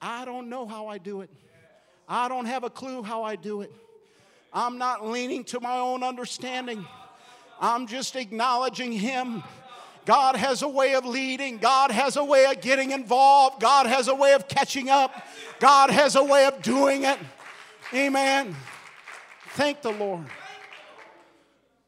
I 0.00 0.24
don't 0.24 0.48
know 0.48 0.66
how 0.66 0.88
I 0.88 0.98
do 0.98 1.20
it. 1.20 1.30
I 2.08 2.28
don't 2.28 2.46
have 2.46 2.64
a 2.64 2.70
clue 2.70 3.02
how 3.02 3.22
I 3.22 3.36
do 3.36 3.62
it. 3.62 3.72
I'm 4.52 4.78
not 4.78 5.06
leaning 5.06 5.44
to 5.44 5.60
my 5.60 5.78
own 5.78 6.02
understanding. 6.02 6.86
I'm 7.60 7.86
just 7.86 8.14
acknowledging 8.14 8.92
Him. 8.92 9.42
God 10.04 10.36
has 10.36 10.62
a 10.62 10.68
way 10.68 10.94
of 10.94 11.06
leading. 11.06 11.58
God 11.58 11.90
has 11.90 12.16
a 12.16 12.24
way 12.24 12.44
of 12.46 12.60
getting 12.60 12.90
involved. 12.90 13.60
God 13.60 13.86
has 13.86 14.08
a 14.08 14.14
way 14.14 14.34
of 14.34 14.46
catching 14.48 14.90
up. 14.90 15.12
God 15.60 15.90
has 15.90 16.14
a 16.14 16.22
way 16.22 16.46
of 16.46 16.60
doing 16.62 17.04
it. 17.04 17.18
Amen. 17.92 18.54
Thank 19.50 19.80
the 19.82 19.92
Lord. 19.92 20.26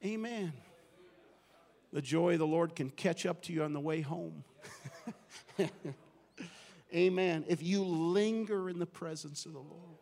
Amen. 0.04 0.52
The 1.92 2.00
joy 2.00 2.34
of 2.34 2.38
the 2.38 2.46
Lord 2.46 2.74
can 2.74 2.90
catch 2.90 3.26
up 3.26 3.42
to 3.42 3.52
you 3.52 3.62
on 3.62 3.72
the 3.72 3.80
way 3.80 4.00
home. 4.00 4.44
Amen. 6.96 7.44
If 7.46 7.62
you 7.62 7.82
linger 7.82 8.70
in 8.70 8.78
the 8.78 8.86
presence 8.86 9.44
of 9.44 9.52
the 9.52 9.58
Lord, 9.58 9.98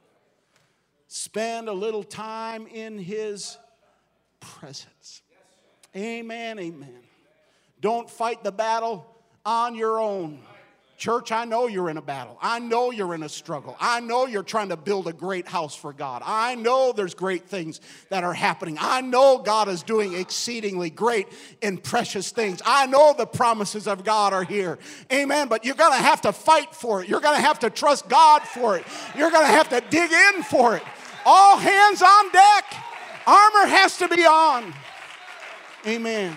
spend 1.09 1.69
a 1.69 1.73
little 1.73 2.05
time 2.05 2.69
in 2.69 2.99
His 2.99 3.59
presence. 4.39 5.23
Amen. 5.97 6.59
Amen. 6.59 7.01
Don't 7.81 8.09
fight 8.09 8.45
the 8.45 8.53
battle 8.53 9.07
on 9.45 9.75
your 9.75 10.01
own. 10.01 10.41
Church, 10.97 11.33
I 11.33 11.45
know 11.45 11.67
you're 11.67 11.91
in 11.91 11.97
a 11.97 12.03
battle. 12.03 12.39
I 12.41 12.61
know 12.61 12.93
you're 12.93 13.15
in 13.15 13.25
a 13.25 13.29
struggle. 13.29 13.77
I 13.81 13.99
know 13.99 14.27
you're 14.27 14.45
trying 14.45 14.69
to 14.69 14.77
build 14.77 15.09
a 15.09 15.13
great 15.13 15.49
house 15.49 15.75
for 15.75 15.93
God. 15.93 16.23
I 16.25 16.55
know 16.55 16.93
there's 16.93 17.15
great 17.15 17.49
things 17.49 17.81
that 18.11 18.23
are 18.23 18.33
happening. 18.33 18.77
I 18.81 19.01
know 19.01 19.39
God 19.39 19.69
is 19.69 19.83
doing 19.83 20.15
exceedingly 20.15 20.91
great 20.91 21.27
and 21.63 21.83
precious 21.83 22.31
things. 22.31 22.63
I 22.65 22.87
know 22.87 23.13
the 23.13 23.27
promises 23.27 23.89
of 23.89 24.05
God 24.05 24.33
are 24.33 24.45
here. 24.45 24.79
Amen. 25.13 25.49
But 25.49 25.65
you're 25.65 25.75
going 25.75 25.99
to 25.99 26.03
have 26.03 26.21
to 26.23 26.33
fight 26.33 26.73
for 26.73 27.03
it. 27.03 27.09
You're 27.09 27.21
going 27.21 27.37
to 27.37 27.43
have 27.43 27.59
to 27.61 27.71
trust 27.71 28.09
God 28.09 28.43
for 28.43 28.77
it. 28.77 28.87
You're 29.17 29.33
going 29.33 29.47
to 29.47 29.53
have 29.53 29.69
to 29.71 29.83
dig 29.91 30.13
in 30.13 30.43
for 30.45 30.77
it. 30.77 30.83
All 31.27 31.57
hands 31.57 32.03
on 32.03 32.31
deck. 32.31 32.65
Armor 33.27 33.67
has 33.67 33.99
to 33.99 34.09
be 34.09 34.25
on. 34.25 34.73
Amen. 35.87 36.37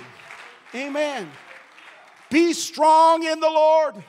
Amen. 0.73 1.29
Be 2.31 2.53
strong 2.53 3.23
in 3.23 3.39
the 3.39 3.49
Lord 3.49 4.03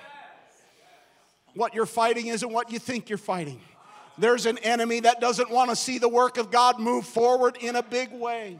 what 1.55 1.75
you're 1.75 1.87
fighting 1.87 2.29
isn't 2.29 2.53
what 2.53 2.73
you 2.73 2.79
think 2.79 3.09
you're 3.09 3.19
fighting. 3.19 3.61
There's 4.19 4.47
an 4.47 4.59
enemy 4.59 5.01
that 5.01 5.21
doesn't 5.21 5.51
want 5.51 5.71
to 5.71 5.77
see 5.77 5.99
the 5.99 6.09
work 6.09 6.39
of 6.39 6.51
God 6.51 6.81
move 6.81 7.07
forward 7.07 7.57
in 7.61 7.77
a 7.77 7.83
big 7.83 8.13
way. 8.13 8.59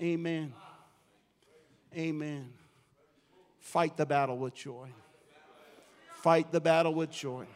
Amen. 0.00 0.52
Amen. 1.94 2.52
Fight 3.60 3.96
the 3.96 4.06
battle 4.06 4.38
with 4.38 4.54
joy. 4.54 4.88
Fight 6.16 6.52
the 6.52 6.60
battle 6.60 6.94
with 6.94 7.10
joy. 7.10 7.46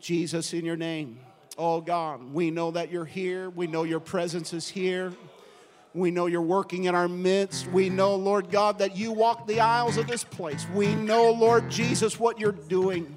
Jesus, 0.00 0.52
in 0.52 0.64
your 0.64 0.76
name. 0.76 1.18
Oh 1.58 1.80
God, 1.80 2.32
we 2.32 2.50
know 2.50 2.70
that 2.72 2.90
you're 2.90 3.04
here. 3.04 3.48
We 3.48 3.66
know 3.66 3.84
your 3.84 4.00
presence 4.00 4.52
is 4.52 4.68
here. 4.68 5.12
We 5.96 6.10
know 6.10 6.26
you're 6.26 6.42
working 6.42 6.84
in 6.84 6.94
our 6.94 7.08
midst. 7.08 7.66
We 7.68 7.88
know, 7.88 8.14
Lord 8.16 8.50
God, 8.50 8.78
that 8.80 8.96
you 8.96 9.12
walk 9.12 9.46
the 9.46 9.60
aisles 9.60 9.96
of 9.96 10.06
this 10.06 10.24
place. 10.24 10.66
We 10.74 10.94
know, 10.94 11.32
Lord 11.32 11.70
Jesus, 11.70 12.20
what 12.20 12.38
you're 12.38 12.52
doing. 12.52 13.16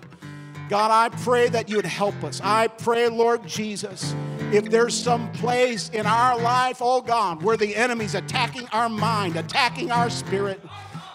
God, 0.69 0.89
I 0.89 1.13
pray 1.17 1.49
that 1.49 1.67
you'd 1.67 1.83
help 1.83 2.23
us. 2.23 2.39
I 2.41 2.67
pray, 2.67 3.09
Lord 3.09 3.45
Jesus, 3.45 4.15
if 4.53 4.69
there's 4.69 4.95
some 4.95 5.29
place 5.33 5.89
in 5.89 6.05
our 6.05 6.39
life, 6.39 6.77
oh 6.79 7.01
God, 7.01 7.43
where 7.43 7.57
the 7.57 7.75
enemy's 7.75 8.15
attacking 8.15 8.67
our 8.71 8.87
mind, 8.87 9.35
attacking 9.35 9.91
our 9.91 10.09
spirit, 10.09 10.61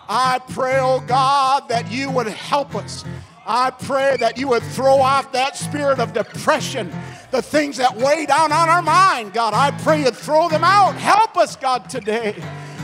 I 0.07 0.41
pray, 0.51 0.79
oh 0.81 1.01
God, 1.07 1.71
that 1.71 1.91
you 1.91 2.11
would 2.11 2.27
help 2.27 2.75
us. 2.75 3.07
I 3.47 3.71
pray 3.71 4.17
that 4.19 4.39
you 4.39 4.49
would 4.49 4.63
throw 4.63 4.97
off 4.97 5.33
that 5.33 5.57
spirit 5.57 5.99
of 5.99 6.13
depression, 6.13 6.93
the 7.31 7.43
things 7.43 7.77
that 7.77 7.97
weigh 7.97 8.27
down 8.27 8.53
on 8.53 8.69
our 8.69 8.83
mind. 8.83 9.33
God, 9.33 9.53
I 9.55 9.71
pray 9.83 10.05
you'd 10.05 10.17
throw 10.17 10.49
them 10.49 10.65
out. 10.65 10.95
Help 10.95 11.37
us, 11.37 11.57
God, 11.57 11.91
today. 11.91 12.35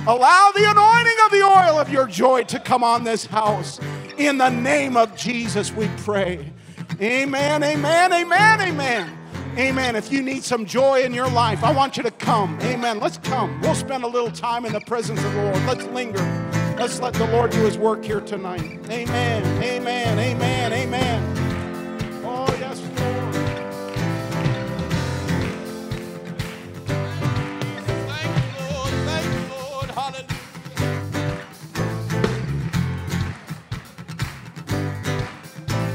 Allow 0.07 0.53
the 0.55 0.71
anointing 0.71 1.17
of 1.25 1.31
the 1.31 1.43
oil 1.43 1.79
of 1.79 1.91
your 1.91 2.07
joy 2.07 2.45
to 2.45 2.59
come 2.59 2.83
on 2.83 3.05
this 3.05 3.27
house. 3.27 3.81
In 4.19 4.39
the 4.39 4.51
name 4.51 4.97
of 4.97 5.17
Jesus, 5.17 5.73
we 5.73 5.89
pray. 5.99 6.53
Amen, 7.01 7.63
amen, 7.63 8.13
amen, 8.13 8.61
amen. 8.61 9.19
Amen. 9.57 9.97
If 9.97 10.13
you 10.13 10.23
need 10.23 10.45
some 10.45 10.65
joy 10.65 11.03
in 11.03 11.13
your 11.13 11.29
life, 11.29 11.65
I 11.65 11.73
want 11.73 11.97
you 11.97 12.03
to 12.05 12.11
come. 12.11 12.59
Amen. 12.63 13.01
Let's 13.01 13.19
come. 13.19 13.61
We'll 13.61 13.75
spend 13.75 14.05
a 14.05 14.07
little 14.07 14.31
time 14.31 14.65
in 14.65 14.73
the 14.73 14.81
presence 14.81 15.23
of 15.23 15.33
the 15.35 15.43
Lord. 15.43 15.67
Let's 15.67 15.85
linger. 15.87 16.50
Let's 16.81 16.99
let 16.99 17.13
the 17.13 17.27
Lord 17.27 17.51
do 17.51 17.61
his 17.67 17.77
work 17.77 18.03
here 18.03 18.23
tonight. 18.23 18.81
Amen. 18.89 19.63
Amen. 19.63 20.19
Amen. 20.19 20.73
Amen. 20.73 21.23
Oh, 22.25 22.47
yes, 22.59 22.81
Lord. 22.81 23.35
Thank 28.09 28.33
you, 28.35 28.65
Lord. 28.65 28.95
Thank 29.05 29.27
you, 29.27 29.43
Lord. 29.55 29.91
Hallelujah. 29.91 30.39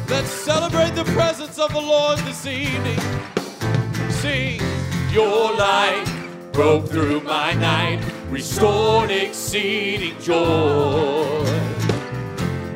Let's 0.07 0.29
celebrate 0.29 0.93
the 0.93 1.05
presence 1.13 1.57
of 1.57 1.73
the 1.73 1.81
Lord 1.81 2.19
this 2.19 2.45
evening. 2.45 2.99
Sing, 4.11 4.61
Your 5.11 5.51
light 5.55 6.05
broke 6.53 6.87
through 6.89 7.21
my 7.21 7.53
night, 7.53 8.01
restored 8.35 9.11
exceeding 9.11 10.19
joy. 10.19 10.35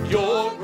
Your 0.08 0.59